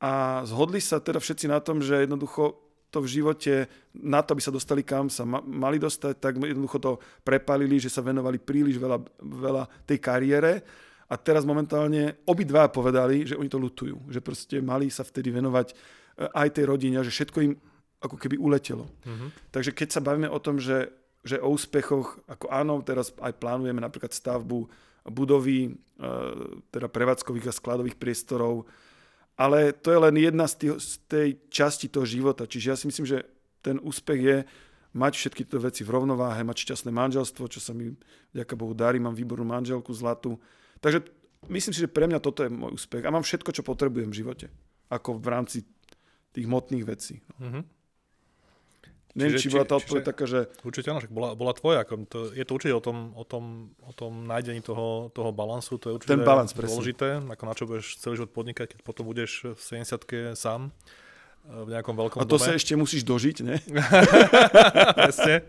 [0.00, 2.65] A zhodli sa teda všetci na tom, že jednoducho
[2.96, 6.96] to v živote, na to, aby sa dostali kam sa mali dostať, tak jednoducho to
[7.20, 10.64] prepalili, že sa venovali príliš veľa, veľa tej kariére.
[11.06, 14.08] A teraz momentálne obidva povedali, že oni to lutujú.
[14.08, 15.74] Že proste mali sa vtedy venovať e,
[16.32, 17.52] aj tej rodine, že všetko im
[18.00, 18.88] ako keby uletelo.
[19.04, 19.52] Mm-hmm.
[19.52, 20.90] Takže keď sa bavíme o tom, že,
[21.22, 24.66] že o úspechoch, ako áno, teraz aj plánujeme napríklad stavbu
[25.06, 25.72] budovy, e,
[26.74, 28.66] teda prevádzkových a skladových priestorov,
[29.36, 32.48] ale to je len jedna z, tý, z tej časti toho života.
[32.48, 33.28] Čiže ja si myslím, že
[33.60, 34.36] ten úspech je
[34.96, 37.92] mať všetky tieto veci v rovnováhe, mať šťastné manželstvo, čo sa mi,
[38.32, 40.40] ďaká Bohu, darí, mám výbornú manželku, zlatú.
[40.80, 41.04] Takže
[41.52, 43.04] myslím si, že pre mňa toto je môj úspech.
[43.04, 44.46] A mám všetko, čo potrebujem v živote.
[44.88, 45.68] Ako v rámci
[46.32, 47.20] tých hmotných vecí.
[47.36, 47.75] Mm-hmm.
[49.16, 50.44] Neviem, či, či bola tá odpoveď taká, že...
[50.60, 51.88] Určite áno, bola, bola tvoja.
[51.88, 55.80] Ako to, je to určite o tom, o tom, o tom nájdení toho, toho balansu.
[55.80, 57.24] To je určite Ten balans, dôležité.
[57.24, 60.70] Ako na čo budeš celý život podnikať, keď potom budeš v 70 sám e,
[61.48, 62.44] v nejakom veľkom A to dome.
[62.44, 63.56] sa ešte musíš dožiť, ne?
[65.00, 65.48] Presne.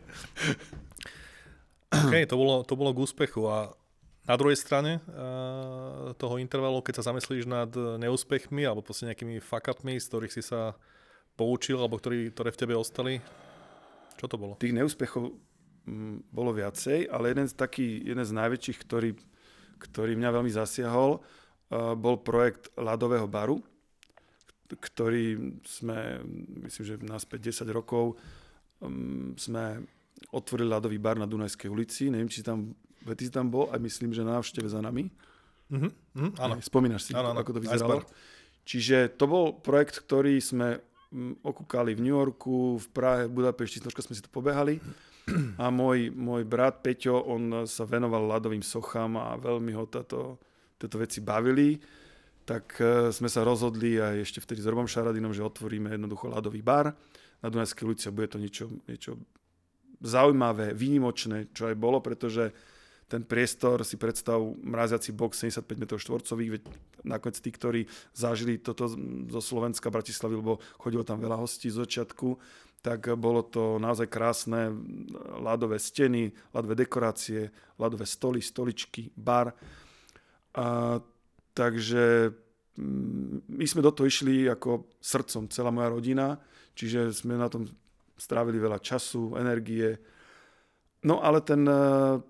[1.91, 3.51] OK, to bolo, to bolo k úspechu.
[3.51, 3.75] A
[4.23, 9.75] na druhej strane uh, toho intervalu, keď sa zamyslíš nad neúspechmi alebo proste nejakými fuck
[9.75, 10.75] z ktorých si sa
[11.35, 13.23] poučil alebo ktorý, ktoré v tebe ostali,
[14.17, 14.57] čo to bolo?
[14.57, 15.31] Tých neúspechov
[15.85, 19.13] mm, bolo viacej, ale jeden z, taký, jeden z najväčších, ktorý,
[19.77, 23.61] ktorý mňa veľmi zasiahol, uh, bol projekt ľadového baru,
[24.67, 26.19] ktorý sme,
[26.67, 28.19] myslím, že naspäť 10 rokov
[28.83, 29.85] um, sme
[30.33, 32.11] otvorili ľadový bar na Dunajskej ulici.
[32.11, 32.75] Neviem, či tam,
[33.15, 35.07] ty si tam bol a myslím, že na návšteve za nami.
[35.67, 36.55] Mm-hmm, mm, áno.
[36.63, 38.03] Spomínaš si, áno, áno, ako to vyzeralo?
[38.67, 40.83] Čiže to bol projekt, ktorý sme
[41.43, 44.79] okúkali v New Yorku, v Prahe, v Budapešti, troška sme si to pobehali.
[45.59, 50.39] A môj, môj brat Peťo, on sa venoval ľadovým sochám a veľmi ho táto,
[50.79, 51.75] tieto veci bavili.
[52.47, 56.63] Tak e, sme sa rozhodli aj ešte vtedy s Robom Šaradinom, že otvoríme jednoducho ľadový
[56.63, 56.95] bar
[57.43, 59.19] na Dunajskej ulici a bude to niečo, niečo
[59.99, 62.55] zaujímavé, výnimočné, čo aj bolo, pretože
[63.07, 66.61] ten priestor si predstav mraziaci box 75 m štvorcových, veď
[67.07, 67.81] nakoniec tí, ktorí
[68.11, 68.91] zažili toto
[69.31, 72.35] zo Slovenska, Bratislavy, lebo chodilo tam veľa hostí z začiatku,
[72.83, 74.75] tak bolo to naozaj krásne,
[75.39, 77.47] ľadové steny, ľadové dekorácie,
[77.79, 79.55] ľadové stoly, stoličky, bar.
[80.59, 80.99] A,
[81.55, 82.35] takže
[82.75, 86.43] mm, my sme do toho išli ako srdcom, celá moja rodina,
[86.75, 87.71] čiže sme na tom
[88.19, 89.95] strávili veľa času, energie.
[91.07, 91.63] No ale ten,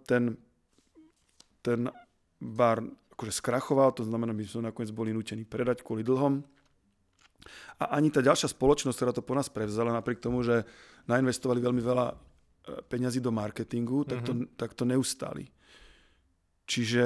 [0.06, 0.38] ten
[1.68, 1.91] ten
[2.39, 2.80] bar
[3.18, 6.39] akože skrachoval, to znamená, my sme nakoniec boli nutení predať kvôli dlhom.
[7.82, 10.63] A ani tá ďalšia spoločnosť, ktorá to po nás prevzala, napriek tomu, že
[11.09, 12.15] nainvestovali veľmi veľa e,
[12.88, 14.53] peňazí do marketingu, tak to, mm-hmm.
[14.55, 15.49] tak to neustáli.
[16.68, 17.05] Čiže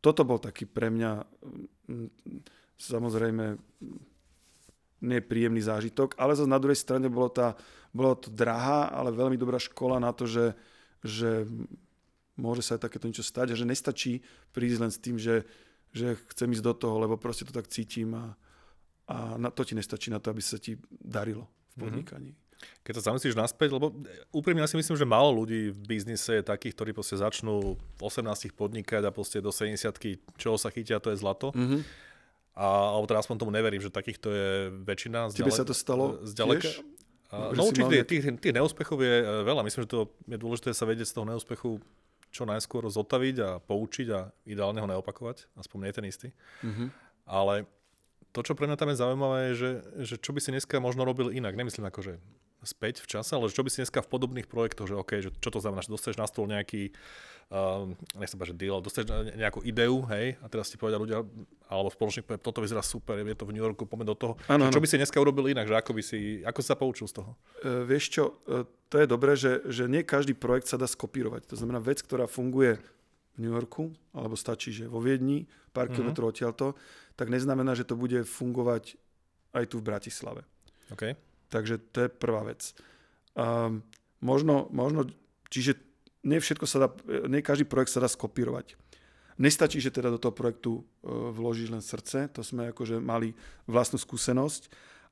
[0.00, 1.10] toto bol taký pre mňa
[2.80, 3.60] samozrejme
[5.00, 7.56] nepríjemný zážitok, ale zase na druhej strane bolo, tá,
[7.92, 10.56] bolo to drahá, ale veľmi dobrá škola na to, že,
[11.04, 11.44] že
[12.40, 14.24] môže sa aj takéto niečo stať a že nestačí
[14.56, 15.44] prísť len s tým, že,
[15.92, 18.32] že chcem ísť do toho, lebo proste to tak cítim a,
[19.06, 21.44] a na, to ti nestačí na to, aby sa ti darilo
[21.76, 21.82] v mhm.
[21.84, 22.30] podnikaní.
[22.32, 22.48] Mm-hmm.
[22.84, 23.88] Keď sa zamyslíš naspäť, lebo
[24.36, 28.00] úprimne ja si myslím, že málo ľudí v biznise je takých, ktorí proste začnú v
[28.04, 29.80] 18 podnikať a proste do 70
[30.36, 31.56] čoho sa chytia, to je zlato.
[31.56, 31.80] Mm-hmm.
[32.60, 34.48] A, alebo teraz aspoň tomu neverím, že takýchto je
[34.84, 35.32] väčšina.
[35.32, 36.84] Tebe sa to stalo zďaleka, tiež?
[37.30, 39.62] no určite, tých, tých neúspechov je e, veľa.
[39.62, 41.70] Myslím, že to je dôležité sa vedieť z toho neúspechu
[42.30, 46.28] čo najskôr zotaviť a poučiť a ideálne ho neopakovať, aspoň nie ten istý.
[46.62, 46.88] Mm-hmm.
[47.26, 47.66] Ale
[48.30, 49.70] to, čo pre mňa tam je zaujímavé, je, že,
[50.06, 51.58] že čo by si dneska možno robil inak.
[51.58, 52.12] Nemyslím ako, že
[52.62, 55.50] späť v čase, ale čo by si dneska v podobných projektoch, že OK, že čo
[55.52, 56.92] to znamená, že dostaneš na stôl nejaký,
[57.52, 57.88] uh,
[58.20, 61.24] nech sa že deal, dostaneš nejakú ideu, hej, a teraz ti povedia ľudia,
[61.68, 64.32] alebo spoločník povie, toto vyzerá super, je to v New Yorku, poďme do toho.
[64.52, 66.76] Ano, čo, čo by si dneska urobil inak, že ako by si, ako si sa
[66.76, 67.30] poučil z toho?
[67.64, 71.48] Uh, vieš čo, uh, to je dobré, že, že nie každý projekt sa dá skopírovať.
[71.48, 72.76] To znamená vec, ktorá funguje
[73.34, 75.96] v New Yorku, alebo stačí, že vo Viedni, pár uh-huh.
[75.96, 76.76] kilometrov odtiaľto,
[77.14, 78.98] tak neznamená, že to bude fungovať
[79.54, 80.42] aj tu v Bratislave.
[80.90, 81.14] Okay.
[81.50, 82.72] Takže to je prvá vec.
[83.34, 83.82] Um,
[84.22, 85.10] možno, možno,
[85.50, 85.76] čiže
[86.22, 86.88] nie všetko sa dá,
[87.26, 88.78] nie každý projekt sa dá skopírovať.
[89.40, 93.34] Nestačí, že teda do toho projektu uh, vložíš len srdce, to sme akože mali
[93.66, 94.70] vlastnú skúsenosť.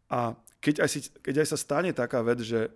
[0.08, 2.70] A keď aj, si, keď aj sa stane taká vec, že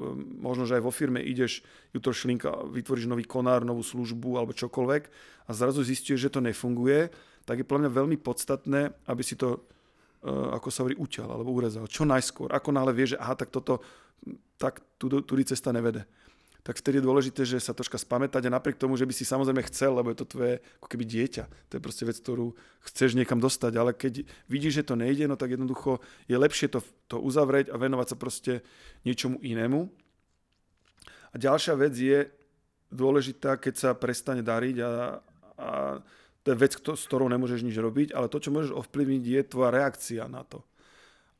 [0.00, 1.62] um, možno, že aj vo firme ideš,
[1.94, 5.02] jutro šlinka, vytvoríš nový konár, novú službu alebo čokoľvek
[5.46, 7.12] a zrazu zistíš, že to nefunguje,
[7.44, 9.66] tak je podľa mňa veľmi podstatné, aby si to
[10.22, 11.90] ako sa hovorí, uťal alebo urezal.
[11.90, 12.54] Čo najskôr.
[12.54, 13.82] Ako náhle vie, že aha, tak toto,
[14.54, 16.06] tak tudy cesta nevede.
[16.62, 19.66] Tak vtedy je dôležité, že sa troška spamätať a napriek tomu, že by si samozrejme
[19.66, 21.44] chcel, lebo je to tvoje ako keby dieťa.
[21.50, 22.54] To je proste vec, ktorú
[22.86, 25.98] chceš niekam dostať, ale keď vidíš, že to nejde, no tak jednoducho
[26.30, 26.78] je lepšie to,
[27.10, 28.52] to uzavrieť a venovať sa proste
[29.02, 29.90] niečomu inému.
[31.32, 32.30] A ďalšia vec je
[32.94, 35.18] dôležitá, keď sa prestane dariť a,
[35.58, 35.70] a
[36.42, 39.70] to je vec, s ktorou nemôžeš nič robiť, ale to, čo môžeš ovplyvniť, je tvoja
[39.70, 40.66] reakcia na to.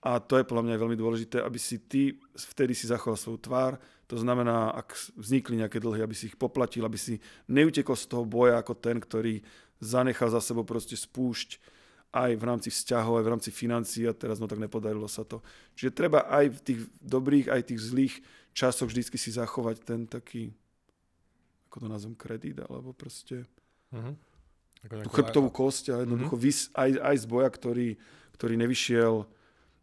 [0.02, 3.78] A to je podľa mňa veľmi dôležité, aby si ty vtedy si zachoval svoju tvár.
[4.10, 8.26] To znamená, ak vznikli nejaké dlhy, aby si ich poplatil, aby si neutekol z toho
[8.26, 9.42] boja ako ten, ktorý
[9.78, 11.58] zanechal za sebou proste spúšť
[12.12, 15.38] aj v rámci vzťahov, aj v rámci financií a teraz no tak nepodarilo sa to.
[15.78, 18.14] Čiže treba aj v tých dobrých, aj tých zlých
[18.52, 20.50] časoch vždycky si zachovať ten taký,
[21.70, 23.46] ako to nazvem, kredit, alebo proste...
[23.94, 24.14] Uh-huh
[24.82, 26.50] tú chrbtovú kosť a jednoducho mm-hmm.
[26.50, 27.88] vys, aj, aj z boja, ktorý,
[28.34, 29.22] ktorý nevyšiel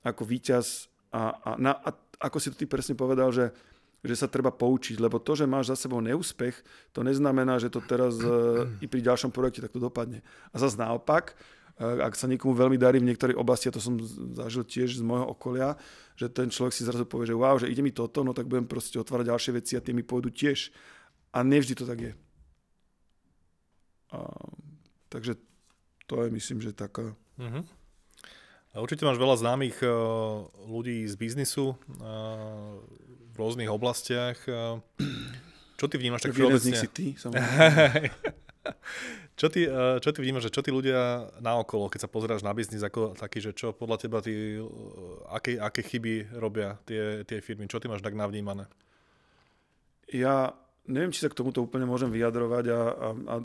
[0.04, 3.56] ako víťaz a, a, na, a ako si to ty presne povedal, že,
[4.04, 6.56] že sa treba poučiť, lebo to, že máš za sebou neúspech,
[6.92, 10.20] to neznamená, že to teraz uh, i pri ďalšom projekte takto dopadne.
[10.52, 11.34] A zase naopak,
[11.80, 13.96] uh, ak sa niekomu veľmi darí v niektorej oblasti, a to som
[14.36, 15.80] zažil tiež z môjho okolia,
[16.20, 18.68] že ten človek si zrazu povie, že wow, že ide mi toto, no tak budem
[18.68, 20.76] proste otvárať ďalšie veci a tie mi pôjdu tiež.
[21.32, 22.14] A nevždy to tak je.
[24.12, 24.59] Uh,
[25.10, 25.38] Takže
[26.06, 27.14] to je, myslím, že taká...
[27.38, 27.64] Uh-huh.
[28.74, 32.78] A určite máš veľa známych uh, ľudí z biznisu uh,
[33.34, 34.38] v rôznych oblastiach.
[34.46, 34.78] Uh,
[35.80, 36.76] Čo ty vnímaš tak všeobecne?
[36.76, 37.06] si ty.
[39.40, 42.52] Čo ty, eh, čo ty vnímaš, že čo tí ľudia naokolo, keď sa pozeráš na
[42.52, 44.68] biznis ako taký, že čo podľa teba tí, eh,
[45.32, 47.64] aké, aké chyby robia tie, tie firmy?
[47.72, 48.68] Čo ty máš tak navnímané?
[50.10, 50.58] ja
[50.90, 53.36] neviem, či sa k tomuto úplne môžem vyjadrovať a, a, a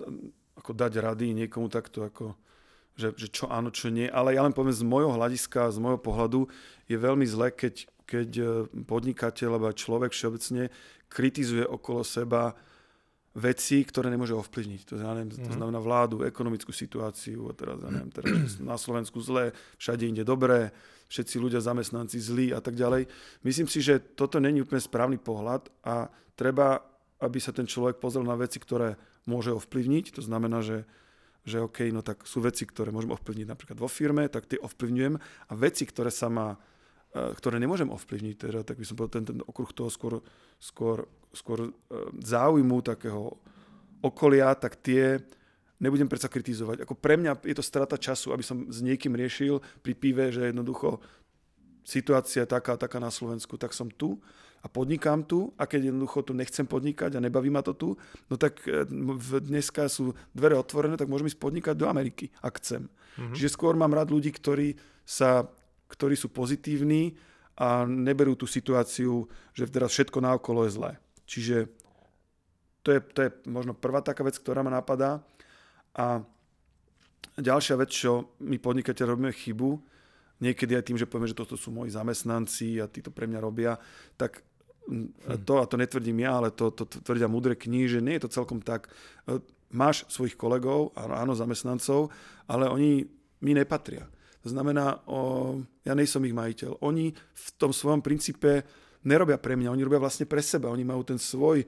[0.54, 2.38] ako dať rady niekomu takto, ako,
[2.94, 4.06] že, že čo áno, čo nie.
[4.06, 6.46] Ale ja len poviem z môjho hľadiska, z môjho pohľadu,
[6.86, 8.44] je veľmi zle, keď, keď e,
[8.86, 10.70] podnikateľ alebo človek všeobecne
[11.10, 12.54] kritizuje okolo seba
[13.34, 14.94] veci, ktoré nemôže ovplyvniť.
[14.94, 18.30] To znamená, to znamená vládu, ekonomickú situáciu, a teraz, ja neviem, teraz
[18.62, 20.70] na Slovensku zle, všade inde dobré,
[21.10, 23.10] všetci ľudia, zamestnanci zlí a tak ďalej.
[23.42, 26.06] Myslím si, že toto není úplne správny pohľad a
[26.38, 26.78] treba,
[27.18, 28.94] aby sa ten človek pozrel na veci, ktoré
[29.24, 30.16] môže ovplyvniť.
[30.16, 30.88] To znamená, že,
[31.44, 35.14] že OK, no tak sú veci, ktoré môžem ovplyvniť napríklad vo firme, tak tie ovplyvňujem
[35.20, 39.24] a veci, ktoré sa ma eh, ktoré nemôžem ovplyvniť, teda, tak by som povedal, ten,
[39.36, 40.20] ten okruh toho skôr,
[40.60, 41.72] skôr, skôr eh,
[42.20, 43.36] záujmu takého
[44.04, 45.20] okolia, tak tie
[45.80, 46.84] nebudem predsa kritizovať.
[46.84, 50.52] Ako pre mňa je to strata času, aby som s niekým riešil pri pive, že
[50.52, 51.00] jednoducho
[51.84, 54.20] situácia je taká, taká na Slovensku, tak som tu
[54.64, 58.00] a podnikám tu a keď jednoducho tu nechcem podnikať a nebaví ma to tu,
[58.32, 62.88] no tak v- dneska sú dvere otvorené, tak môžem ísť podnikať do Ameriky, ak chcem.
[62.88, 63.36] Mm-hmm.
[63.36, 65.44] Čiže skôr mám rád ľudí, ktorí, sa,
[65.92, 67.12] ktorí sú pozitívni
[67.60, 70.92] a neberú tú situáciu, že teraz všetko naokolo je zlé.
[71.28, 71.56] Čiže
[72.80, 75.20] to je, to je možno prvá taká vec, ktorá ma napadá.
[75.92, 76.24] A
[77.36, 79.76] ďalšia vec, čo my podnikateľ robíme chybu,
[80.42, 83.40] niekedy aj tým, že povieme, že toto sú moji zamestnanci a tí to pre mňa
[83.40, 83.78] robia,
[84.18, 84.42] tak
[85.44, 88.34] to, a to netvrdím ja, ale to, to tvrdia múdre knihy, že nie je to
[88.34, 88.92] celkom tak.
[89.24, 89.40] E,
[89.74, 92.14] Máš svojich kolegov, áno, áno, zamestnancov,
[92.46, 93.02] ale oni
[93.42, 94.06] mi nepatria.
[94.46, 96.78] To znamená, o, ja nejsom ich majiteľ.
[96.84, 98.62] Oni v tom svojom princípe
[99.02, 100.70] nerobia pre mňa, oni robia vlastne pre seba.
[100.70, 101.66] Oni majú ten svoj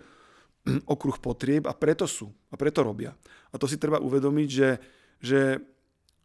[0.94, 3.10] okruh potrieb a preto sú a preto robia.
[3.50, 4.70] A to si treba uvedomiť, že,
[5.18, 5.40] že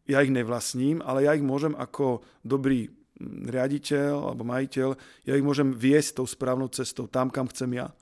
[0.05, 2.89] ja ich nevlastním, ale ja ich môžem ako dobrý
[3.47, 4.89] riaditeľ alebo majiteľ,
[5.25, 7.93] ja ich môžem viesť tou správnou cestou tam, kam chcem ja.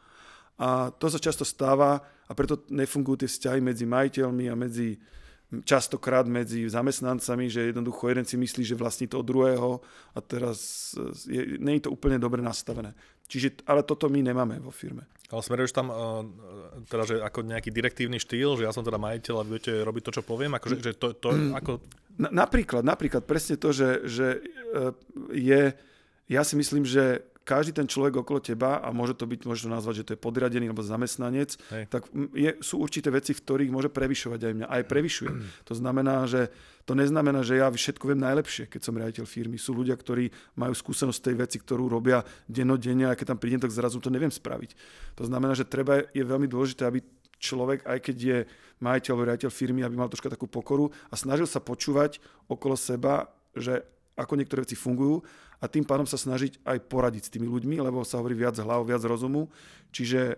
[0.59, 4.99] A to sa často stáva a preto nefungujú tie vzťahy medzi majiteľmi a medzi
[5.65, 9.81] častokrát medzi zamestnancami, že jednoducho jeden si myslí, že vlastní toho druhého
[10.13, 10.93] a teraz
[11.25, 12.93] je, nie je to úplne dobre nastavené.
[13.25, 15.09] Čiže, ale toto my nemáme vo firme.
[15.29, 16.25] Ale smeruješ tam uh,
[16.89, 20.11] teda, že ako nejaký direktívny štýl, že ja som teda majiteľ a budete robiť to,
[20.21, 20.57] čo poviem?
[20.57, 21.81] Ako, že, to, to ako...
[22.17, 24.81] Na, napríklad, napríklad presne to, že, že e,
[25.33, 25.61] je,
[26.29, 29.73] ja si myslím, že každý ten človek okolo teba, a môže to byť, môže to
[29.73, 31.89] nazvať, že to je podriadený alebo zamestnanec, Hej.
[31.89, 32.05] tak
[32.37, 34.67] je, sú určité veci, v ktorých môže prevyšovať aj mňa.
[34.69, 35.33] Aj prevyšuje.
[35.69, 36.53] To znamená, že
[36.85, 39.61] to neznamená, že ja všetko viem najlepšie, keď som riaditeľ firmy.
[39.61, 43.73] Sú ľudia, ktorí majú skúsenosť tej veci, ktorú robia dennodenne a keď tam prídem, tak
[43.73, 44.73] zrazu to neviem spraviť.
[45.21, 47.05] To znamená, že treba, je veľmi dôležité, aby
[47.37, 48.37] človek, aj keď je
[48.81, 52.17] majiteľ alebo riaditeľ firmy, aby mal troška takú pokoru a snažil sa počúvať
[52.49, 53.85] okolo seba, že
[54.19, 55.23] ako niektoré veci fungujú
[55.59, 58.87] a tým pádom sa snažiť aj poradiť s tými ľuďmi, lebo sa hovorí viac hlav,
[58.87, 59.51] viac rozumu.
[59.91, 60.35] Čiže e,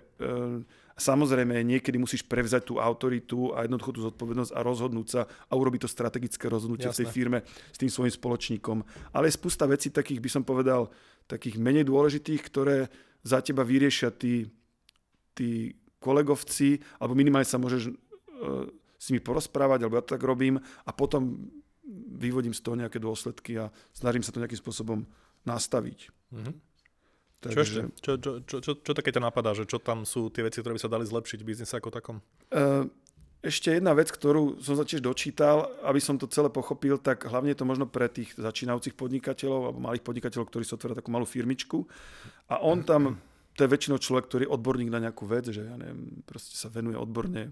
[0.98, 5.86] samozrejme niekedy musíš prevzať tú autoritu a jednoducho tú zodpovednosť a rozhodnúť sa a urobiť
[5.86, 7.16] to strategické rozhodnutie v tej Jasné.
[7.16, 8.82] firme s tým svojim spoločníkom.
[9.14, 10.90] Ale je spústa vecí takých, by som povedal,
[11.30, 12.90] takých menej dôležitých, ktoré
[13.22, 14.50] za teba vyriešia tí,
[15.38, 17.92] tí kolegovci, alebo minimálne sa môžeš e,
[18.98, 21.46] s nimi porozprávať, alebo ja to tak robím a potom
[22.18, 25.04] vyvodím z toho nejaké dôsledky a snažím sa to nejakým spôsobom
[25.44, 26.12] nastaviť.
[26.32, 26.54] Mhm.
[27.42, 27.82] Takže, Čo ešte?
[28.06, 30.78] Čo, čo, čo, čo, čo také ťa napadá, že čo tam sú tie veci, ktoré
[30.78, 32.22] by sa dali zlepšiť v biznise ako takom?
[32.54, 32.86] E,
[33.42, 37.50] ešte jedna vec, ktorú som sa tiež dočítal, aby som to celé pochopil, tak hlavne
[37.50, 41.26] je to možno pre tých začínajúcich podnikateľov alebo malých podnikateľov, ktorí si otvárajú takú malú
[41.26, 41.82] firmičku.
[42.54, 43.18] A on tam,
[43.58, 46.70] to je väčšinou človek, ktorý je odborník na nejakú vec, že ja neviem, proste sa
[46.70, 47.50] venuje odborne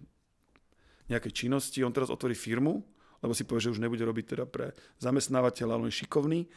[1.09, 1.81] nejakej činnosti.
[1.81, 2.85] On teraz otvorí firmu,
[3.19, 4.71] lebo si povie, že už nebude robiť teda pre
[5.03, 6.47] zamestnávateľa, ale on je šikovný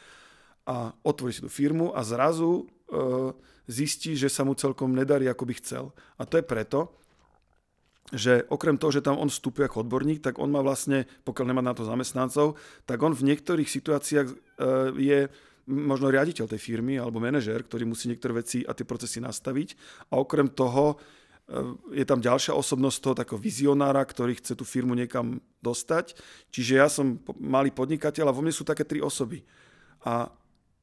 [0.66, 2.64] a otvorí si tú firmu a zrazu e,
[3.66, 5.84] zistí, že sa mu celkom nedarí, ako by chcel.
[6.18, 6.94] A to je preto,
[8.12, 11.62] že okrem toho, že tam on vstupuje ako odborník, tak on má vlastne, pokiaľ nemá
[11.64, 14.34] na to zamestnancov, tak on v niektorých situáciách e,
[15.00, 15.18] je
[15.66, 19.78] možno riaditeľ tej firmy alebo manažér, ktorý musí niektoré veci a tie procesy nastaviť.
[20.10, 20.98] A okrem toho
[21.92, 26.16] je tam ďalšia osobnosť toho takého vizionára, ktorý chce tú firmu niekam dostať.
[26.48, 29.44] Čiže ja som malý podnikateľ a vo mne sú také tri osoby.
[30.06, 30.30] A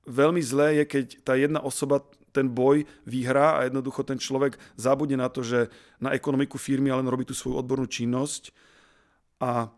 [0.06, 5.18] veľmi zlé je, keď tá jedna osoba ten boj vyhrá a jednoducho ten človek zabudne
[5.18, 8.54] na to, že na ekonomiku firmy len robí tú svoju odbornú činnosť.
[9.42, 9.74] A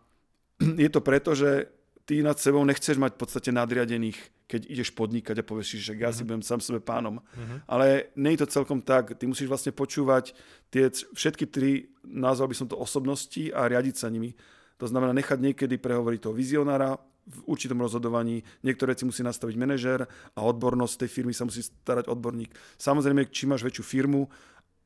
[0.84, 1.72] je to preto, že
[2.04, 4.20] ty nad sebou nechceš mať v podstate nadriadených,
[4.52, 6.28] keď ideš podnikať a povieš si, že ja si mhm.
[6.28, 7.24] budem sám sebe pánom.
[7.24, 7.64] Uh-huh.
[7.72, 9.16] Ale nie je to celkom tak.
[9.16, 10.36] Ty musíš vlastne počúvať
[10.68, 14.36] tie všetky tri, nazval by som to osobnosti a riadiť sa nimi.
[14.84, 18.42] To znamená nechať niekedy prehovoriť toho vizionára v určitom rozhodovaní.
[18.66, 22.52] Niektoré veci musí nastaviť manažér a odbornosť tej firmy sa musí starať odborník.
[22.82, 24.26] Samozrejme, či máš väčšiu firmu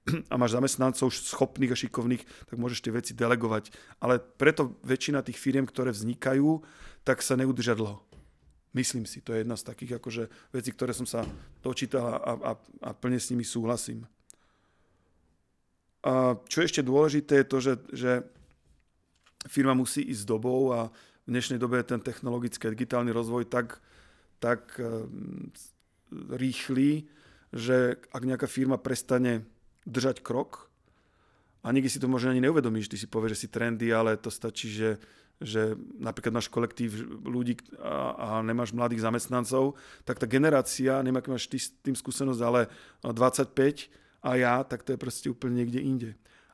[0.31, 3.73] a máš zamestnancov schopných a šikovných, tak môžeš tie veci delegovať.
[4.03, 6.61] Ale preto väčšina tých firiem, ktoré vznikajú,
[7.05, 8.04] tak sa neudržia dlho.
[8.75, 11.23] Myslím si, to je jedna z takých akože vecí, ktoré som sa
[11.63, 14.03] dočítal a, a, a plne s nimi súhlasím.
[16.03, 18.11] A čo je ešte dôležité je to, že, že
[19.47, 20.91] firma musí ísť s dobou a
[21.25, 23.81] v dnešnej dobe je ten technologický a digitálny rozvoj tak,
[24.37, 25.49] tak ehm,
[26.35, 27.07] rýchly,
[27.55, 29.47] že ak nejaká firma prestane
[29.87, 30.69] držať krok
[31.65, 34.29] a nikdy si to možno ani neuvedomíš, ty si povieš, že si trendy, ale to
[34.29, 35.01] stačí, že,
[35.43, 36.95] že napríklad máš kolektív
[37.27, 39.75] ľudí a, a nemáš mladých zamestnancov,
[40.07, 42.71] tak tá generácia, neviem, aký máš ty s tým skúsenosť, ale
[43.03, 43.91] 25
[44.23, 46.11] a ja, tak to je proste úplne niekde inde.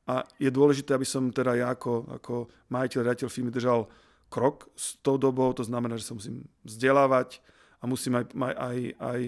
[0.10, 2.34] A je dôležité, aby som teda ja ako, ako
[2.74, 3.86] majiteľ, riaditeľ firmy držal
[4.34, 7.38] krok s tou dobou, to znamená, že sa musím vzdelávať
[7.78, 9.22] a musím aj, aj, aj,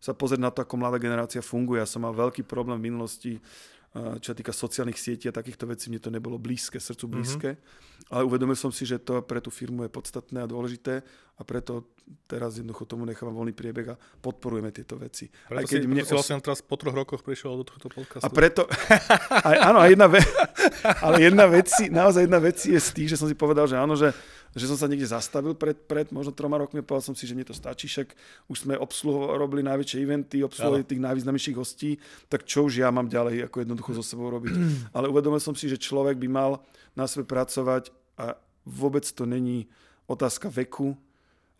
[0.00, 1.82] sa pozrieť na to, ako mladá generácia funguje.
[1.82, 3.36] Ja som mal veľký problém v minulosti,
[3.90, 7.12] čo sa týka sociálnych sietí a takýchto vecí, mne to nebolo blízke, srdcu mhm.
[7.12, 7.50] blízke.
[7.58, 8.14] Mm-hmm.
[8.14, 11.02] Ale uvedomil som si, že to pre tú firmu je podstatné a dôležité
[11.40, 11.96] a preto
[12.28, 15.32] teraz jednoducho tomu nechávam voľný priebeh a podporujeme tieto veci.
[15.32, 18.20] Preto aj keď si, mne si vlastne teraz po troch rokoch prišiel do tohto podcastu.
[18.20, 18.68] A preto,
[19.48, 20.28] aj, áno, a jedna vec,
[21.06, 23.96] ale jedna vec, naozaj jedna vec je z tých, že som si povedal, že áno,
[23.96, 24.12] že
[24.50, 27.46] že som sa niekde zastavil pred, pred možno troma rokmi povedal som si, že mne
[27.46, 28.18] to stačí, však
[28.50, 33.06] už sme obsluho, robili najväčšie eventy, obsluhovali tých najvýznamnejších hostí, tak čo už ja mám
[33.06, 34.50] ďalej ako jednoducho so sebou robiť.
[34.96, 36.66] Ale uvedomil som si, že človek by mal
[36.98, 38.34] na sebe pracovať a
[38.66, 39.70] vôbec to není
[40.10, 40.98] otázka veku,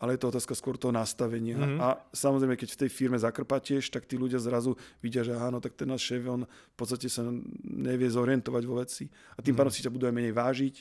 [0.00, 1.60] ale je to otázka skôr toho nastavenia.
[1.60, 1.78] Mm-hmm.
[1.78, 4.74] A samozrejme, keď v tej firme zakrpatieš, tak tí ľudia zrazu
[5.04, 7.20] vidia, že áno, tak ten náš šéf, on v podstate sa
[7.68, 9.12] nevie zorientovať vo veci.
[9.36, 9.58] A tým mm-hmm.
[9.60, 10.76] pádom si ťa budú aj menej vážiť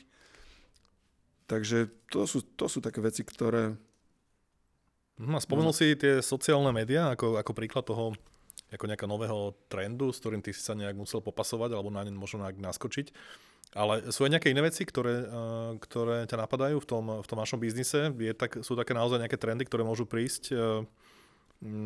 [1.50, 3.74] Takže to sú, to sú také veci, ktoré...
[5.18, 5.76] No, spomenul no.
[5.76, 8.14] si tie sociálne médiá ako, ako príklad toho
[8.70, 12.14] ako nejakého nového trendu, s ktorým ty si sa nejak musel popasovať alebo na ne
[12.14, 13.10] možno nejak naskočiť.
[13.78, 17.38] Ale sú aj nejaké iné veci, ktoré, uh, ktoré ťa napadajú v tom, v tom
[17.38, 18.10] vašom biznise?
[18.18, 20.82] Je tak, sú také naozaj nejaké trendy, ktoré môžu prísť uh,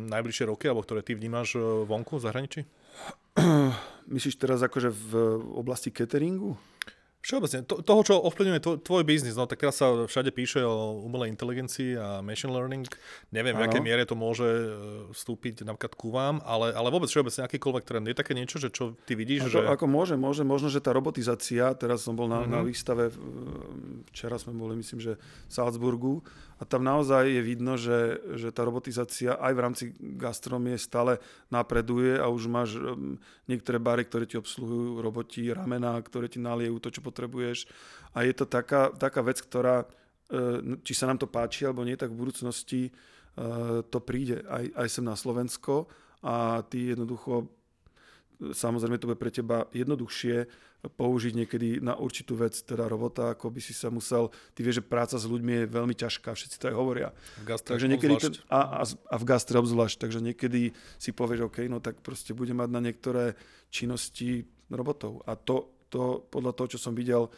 [0.08, 2.60] najbližšie roky, alebo ktoré ty vnímaš uh, vonku v zahraničí?
[4.14, 5.12] Myslíš teraz akože v
[5.52, 6.56] oblasti cateringu?
[7.24, 11.00] Všeobecne, to, toho, čo ovplyvňuje tvoj, tvoj biznis, no tak teraz sa všade píše o
[11.08, 12.84] umelej inteligencii a machine learning.
[13.32, 13.64] Neviem, ano.
[13.64, 14.66] v akej miere to môže e,
[15.08, 18.04] vstúpiť napríklad ku vám, ale, ale vôbec všeobecne akýkoľvek trend.
[18.12, 19.48] Je také niečo, že čo ty vidíš?
[19.48, 19.64] Ako, že...
[19.72, 22.52] ako môže, môže, možno, že tá robotizácia, teraz som bol na, uh-huh.
[22.52, 22.66] na mhm.
[22.68, 23.08] výstave,
[24.12, 26.20] včera sme boli, myslím, že v Salzburgu,
[26.54, 31.18] a tam naozaj je vidno, že, že tá robotizácia aj v rámci gastronomie stále
[31.50, 33.18] napreduje a už máš um,
[33.50, 37.70] niektoré bary, ktoré ti obsluhujú roboti, ramena, ktoré ti naliejú to, čo potrebuješ.
[38.18, 39.86] A je to taká, taká vec, ktorá,
[40.26, 42.92] e, či sa nám to páči alebo nie, tak v budúcnosti e,
[43.86, 45.86] to príde aj, aj sem na Slovensko
[46.26, 47.46] a ty jednoducho
[48.42, 50.50] samozrejme to bude pre teba jednoduchšie
[50.84, 54.88] použiť niekedy na určitú vec, teda robota, ako by si sa musel, ty vieš, že
[54.88, 57.08] práca s ľuďmi je veľmi ťažká, všetci to aj hovoria.
[57.40, 61.64] V takže niekedy ten, a, a, a v gastre obzvlášť, takže niekedy si povieš, OK,
[61.72, 63.32] no tak proste budem mať na niektoré
[63.72, 65.24] činnosti robotov.
[65.24, 67.30] A to, to podľa toho, čo som videl,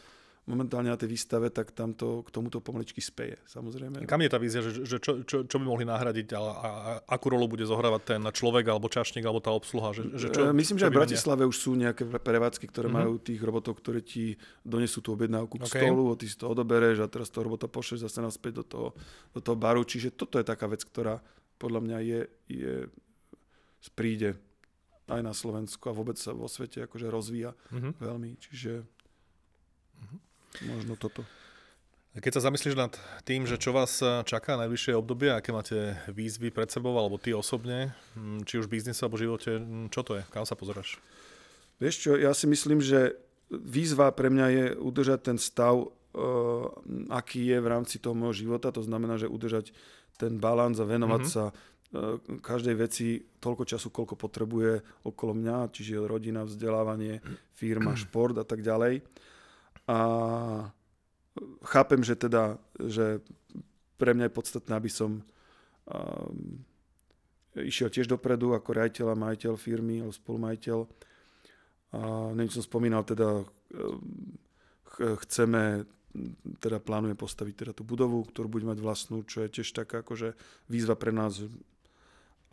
[0.47, 4.07] momentálne na tej výstave, tak tam to k tomuto pomaličky speje, samozrejme.
[4.07, 6.91] Kam je tá vízia, že, že čo, čo, čo by mohli nahradiť a, a, a
[7.03, 9.91] akú rolu bude zohrávať ten človek alebo čašník alebo tá obsluha?
[9.91, 12.87] Že, že čo, e, Myslím, čo že aj v Bratislave už sú nejaké prevádzky, ktoré
[12.87, 13.03] mm-hmm.
[13.03, 15.83] majú tých robotov, ktoré ti donesú tú objednávku k okay.
[15.83, 18.87] stolu, ty si to odobereš a teraz toho robota pošleš zase naspäť do toho,
[19.35, 19.83] do toho baru.
[19.83, 21.19] Čiže toto je taká vec, ktorá
[21.59, 22.73] podľa mňa je, je
[23.99, 24.39] príde
[25.07, 27.91] aj na Slovensku a vôbec sa vo svete akože rozvíja mm-hmm.
[27.99, 28.31] veľmi.
[28.39, 30.19] Čiže mm-hmm.
[30.65, 31.21] Možno toto.
[32.17, 32.97] Keď sa zamyslíš nad
[33.29, 37.93] tým, že čo vás čaká najbližšie obdobie, aké máte výzvy pred sebou, alebo ty osobne,
[38.17, 40.23] hm, či už v biznise alebo v živote, hm, čo to je?
[40.33, 40.97] Kam sa pozeráš?
[41.77, 43.21] Vieš čo, ja si myslím, že
[43.53, 45.93] výzva pre mňa je udržať ten stav, uh,
[47.13, 48.73] aký je v rámci toho môjho života.
[48.73, 49.69] To znamená, že udržať
[50.17, 51.37] ten balans a venovať mm-hmm.
[51.37, 51.53] sa
[52.43, 57.23] každej veci toľko času, koľko potrebuje okolo mňa, čiže rodina, vzdelávanie,
[57.55, 59.01] firma, šport a tak ďalej.
[59.87, 59.99] A
[61.63, 63.23] chápem, že teda, že
[63.95, 65.23] pre mňa je podstatné, aby som
[65.87, 66.59] um,
[67.55, 70.79] išiel tiež dopredu ako riaditeľ a majiteľ firmy alebo spolumajiteľ.
[71.95, 71.99] A
[72.35, 73.47] neviem, som spomínal, teda um,
[75.23, 75.87] chceme
[76.57, 80.33] teda plánuje postaviť teda tú budovu, ktorú bude mať vlastnú, čo je tiež taká akože
[80.65, 81.45] výzva pre nás.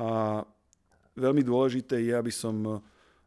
[0.01, 0.43] A
[1.15, 2.83] veľmi dôležité je, aby som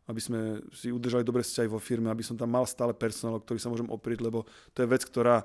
[0.07, 3.59] aby sme si udržali dobré vzťahy vo firme, aby som tam mal stále personál, ktorý
[3.59, 5.43] sa môžem oprieť, lebo to je vec, ktorá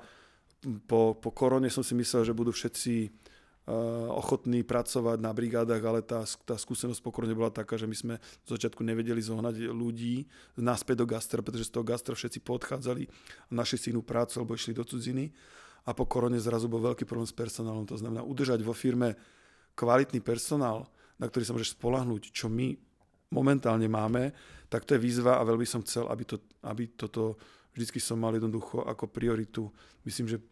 [0.87, 6.01] po, po korone som si myslel, že budú všetci uh, ochotní pracovať na brigádach, ale
[6.07, 8.15] tá, tá skúsenosť po korone bola taká, že my sme
[8.47, 10.31] z začiatku nevedeli zohnať ľudí
[10.63, 13.03] naspäť do gastra, pretože z toho gastra všetci podchádzali
[13.51, 15.35] a našli si inú prácu alebo išli do cudziny.
[15.83, 17.83] A po korone zrazu bol veľký problém s personálom.
[17.91, 19.19] To znamená udržať vo firme
[19.75, 20.87] kvalitný personál,
[21.23, 22.75] na ktorý sa môžeš spolahnúť, čo my
[23.31, 24.35] momentálne máme,
[24.67, 27.39] tak to je výzva a veľmi som chcel, aby, to, aby toto
[27.71, 29.71] vždycky som mal jednoducho ako prioritu.
[30.03, 30.43] Myslím, že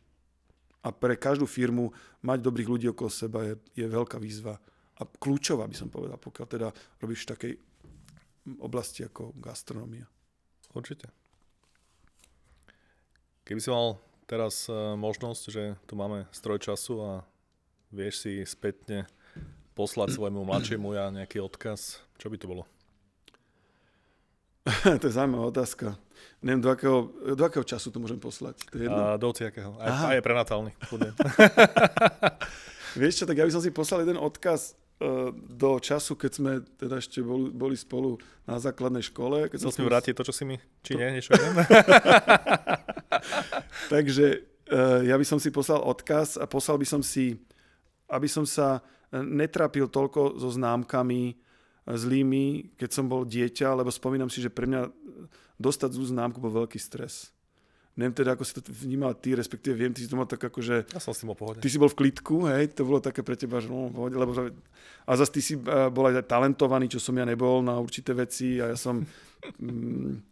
[0.80, 1.92] a pre každú firmu
[2.24, 4.56] mať dobrých ľudí okolo seba je, je veľká výzva
[4.96, 6.68] a kľúčová by som povedal, pokiaľ teda
[7.02, 7.52] robíš v takej
[8.64, 10.08] oblasti ako gastronomia.
[10.72, 11.12] Určite.
[13.44, 17.12] Keby si mal teraz e, možnosť, že tu máme stroj času a
[17.90, 19.04] vieš si spätne
[19.74, 22.64] poslať svojmu mladšiemu ja nejaký odkaz, čo by to bolo?
[25.00, 25.96] to je zaujímavá otázka.
[26.40, 26.98] Neviem, do akého,
[27.36, 28.60] do akého času to môžem poslať?
[28.72, 29.00] To je jedno.
[29.00, 29.76] A, do akého.
[29.80, 30.72] Aj, aj je prenatálny.
[33.00, 36.52] Vieš čo, tak ja by som si poslal jeden odkaz uh, do času, keď sme
[36.76, 39.48] teda ešte boli, boli spolu na základnej škole.
[39.48, 40.98] Keď Chcel som vrátiť to, čo si mi, či to...
[41.00, 41.32] nie, niečo
[43.92, 44.26] Takže
[44.72, 47.36] uh, ja by som si poslal odkaz a poslal by som si,
[48.08, 51.34] aby som sa netrápil toľko so známkami,
[51.86, 54.90] zlými, keď som bol dieťa, lebo spomínam si, že pre mňa
[55.58, 57.34] dostať zú známku bol veľký stres.
[57.98, 60.62] Neviem teda, ako si to vnímal ty, respektíve viem, ty si to mal tak ako,
[60.62, 60.86] že...
[60.94, 61.34] Ja som s tým.
[61.34, 64.32] Ty si bol v klitku, hej, to bolo také pre teba, že no, pohode, lebo...
[65.04, 68.62] A zase ty si uh, bol aj talentovaný, čo som ja nebol na určité veci
[68.62, 69.02] a ja som...
[69.58, 70.22] Mm,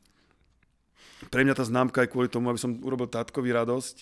[1.29, 3.97] pre mňa tá známka aj kvôli tomu, aby som urobil tátkovi radosť,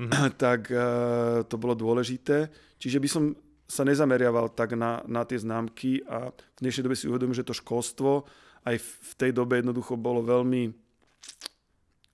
[0.00, 0.40] mm-hmm.
[0.40, 2.48] tak uh, to bolo dôležité.
[2.80, 3.36] Čiže by som
[3.66, 7.54] sa nezameriaval tak na, na tie známky a v dnešnej dobe si uvedomím, že to
[7.54, 8.22] školstvo
[8.66, 10.74] aj v tej dobe jednoducho bolo veľmi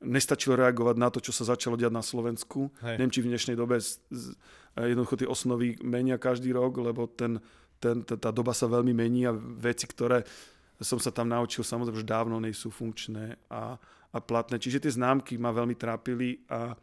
[0.03, 2.69] nestačilo reagovať na to, čo sa začalo diať na Slovensku.
[2.83, 2.99] Hej.
[2.99, 4.35] Neviem, či v dnešnej dobe z, z,
[4.75, 7.39] jednoducho tie osnovy menia každý rok, lebo ten,
[7.79, 10.27] ten, tá doba sa veľmi mení a veci, ktoré
[10.83, 13.79] som sa tam naučil, samozrejme, že dávno nie sú funkčné a,
[14.11, 14.59] a platné.
[14.59, 16.75] Čiže tie známky ma veľmi trápili a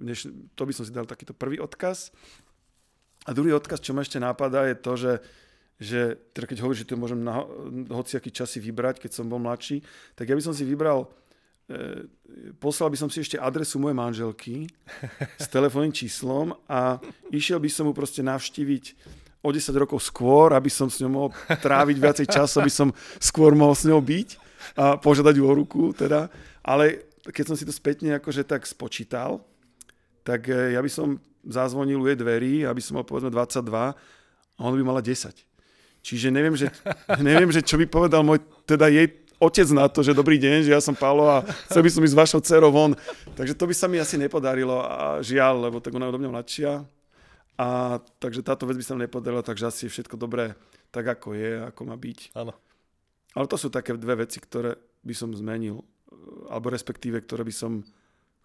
[0.00, 2.08] dneš, to by som si dal takýto prvý odkaz.
[3.22, 5.12] A druhý odkaz, čo ma ešte nápada, je to, že,
[5.78, 6.00] že
[6.34, 7.46] teda keď hovoríš, že to môžem na
[7.94, 9.78] hociaký čas si vybrať, keď som bol mladší,
[10.18, 11.06] tak ja by som si vybral,
[11.70, 12.06] e,
[12.58, 14.66] poslal by som si ešte adresu mojej manželky
[15.42, 16.98] s telefónnym číslom a
[17.30, 18.84] išiel by som mu proste navštíviť
[19.42, 23.54] o 10 rokov skôr, aby som s ňou mohol tráviť viacej času, aby som skôr
[23.54, 24.28] mohol s ňou byť
[24.78, 26.30] a požiadať ju o ruku teda.
[26.62, 29.42] Ale keď som si to spätne akože tak spočítal,
[30.22, 34.60] tak e, ja by som zazvonil u jej dverí, aby som mal povedzme 22 a
[34.60, 35.34] ona by mala 10.
[36.02, 36.70] Čiže neviem, že,
[37.22, 40.74] neviem, že čo by povedal môj, teda jej otec na to, že dobrý deň, že
[40.74, 42.94] ja som Pálo a chcel by som ísť s vašou dcerou von.
[43.34, 46.30] Takže to by sa mi asi nepodarilo a žiaľ, lebo tak ona je odo mňa
[46.30, 46.72] mladšia.
[47.58, 50.54] A takže táto vec by sa mi nepodarila, takže asi všetko dobré
[50.94, 52.38] tak, ako je, ako má byť.
[52.38, 52.54] Áno.
[53.34, 55.82] Ale to sú také dve veci, ktoré by som zmenil,
[56.46, 57.82] alebo respektíve, ktoré by som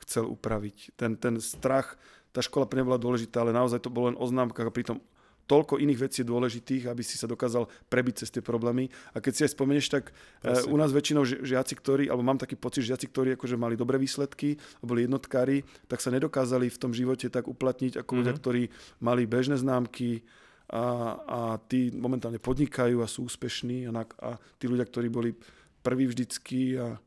[0.01, 0.97] chcel upraviť.
[0.97, 1.99] Ten, ten strach
[2.37, 5.01] tá škola pre mňa bola dôležitá, ale naozaj to bolo len o známkach a pritom
[5.47, 8.91] toľko iných vecí dôležitých, aby si sa dokázal prebiť cez tie problémy.
[9.15, 10.11] A keď si aj spomenieš, tak
[10.43, 10.67] Presne.
[10.67, 13.95] u nás väčšinou žiaci, ktorí, alebo mám taký pocit, že žiaci, ktorí akože mali dobré
[13.95, 18.19] výsledky, boli jednotkári, tak sa nedokázali v tom živote tak uplatniť ako mm-hmm.
[18.19, 18.63] ľudia, ktorí
[18.99, 20.27] mali bežné známky
[20.67, 25.31] a, a tí momentálne podnikajú a sú úspešní a, na, a tí ľudia, ktorí boli
[25.79, 26.99] prví vždycky a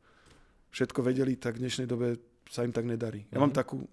[0.73, 2.17] všetko vedeli, tak v dnešnej dobe
[2.49, 3.29] sa im tak nedarí.
[3.29, 3.41] Ja mm-hmm.
[3.45, 3.85] mám takú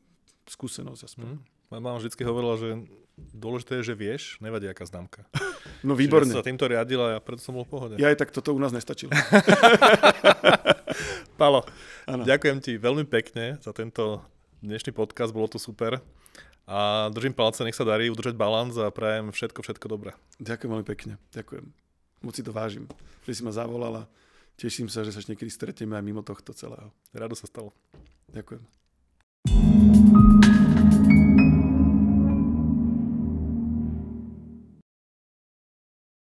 [0.48, 1.28] skúsenosť aspoň.
[1.36, 1.40] Mm.
[1.68, 2.68] Moja mama vždy hovorila, že
[3.36, 5.24] dôležité je, že vieš, nevadí aká známka.
[5.84, 6.26] No výborne.
[6.26, 7.94] Čiže sa týmto riadila a ja preto som bol v pohode.
[8.02, 9.14] Ja aj tak toto u nás nestačilo.
[11.40, 11.62] Palo,
[12.08, 12.26] ano.
[12.26, 14.18] ďakujem ti veľmi pekne za tento
[14.58, 16.02] dnešný podcast, bolo to super.
[16.66, 20.18] A držím palce, nech sa darí udržať balans a prajem všetko, všetko dobré.
[20.42, 21.64] Ďakujem veľmi pekne, ďakujem.
[22.26, 22.90] Moc si to vážim,
[23.22, 24.10] že si ma zavolala.
[24.58, 26.90] Teším sa, že sa niekedy stretneme aj mimo tohto celého.
[27.14, 27.70] Rado sa stalo.
[28.34, 29.77] Ďakujem.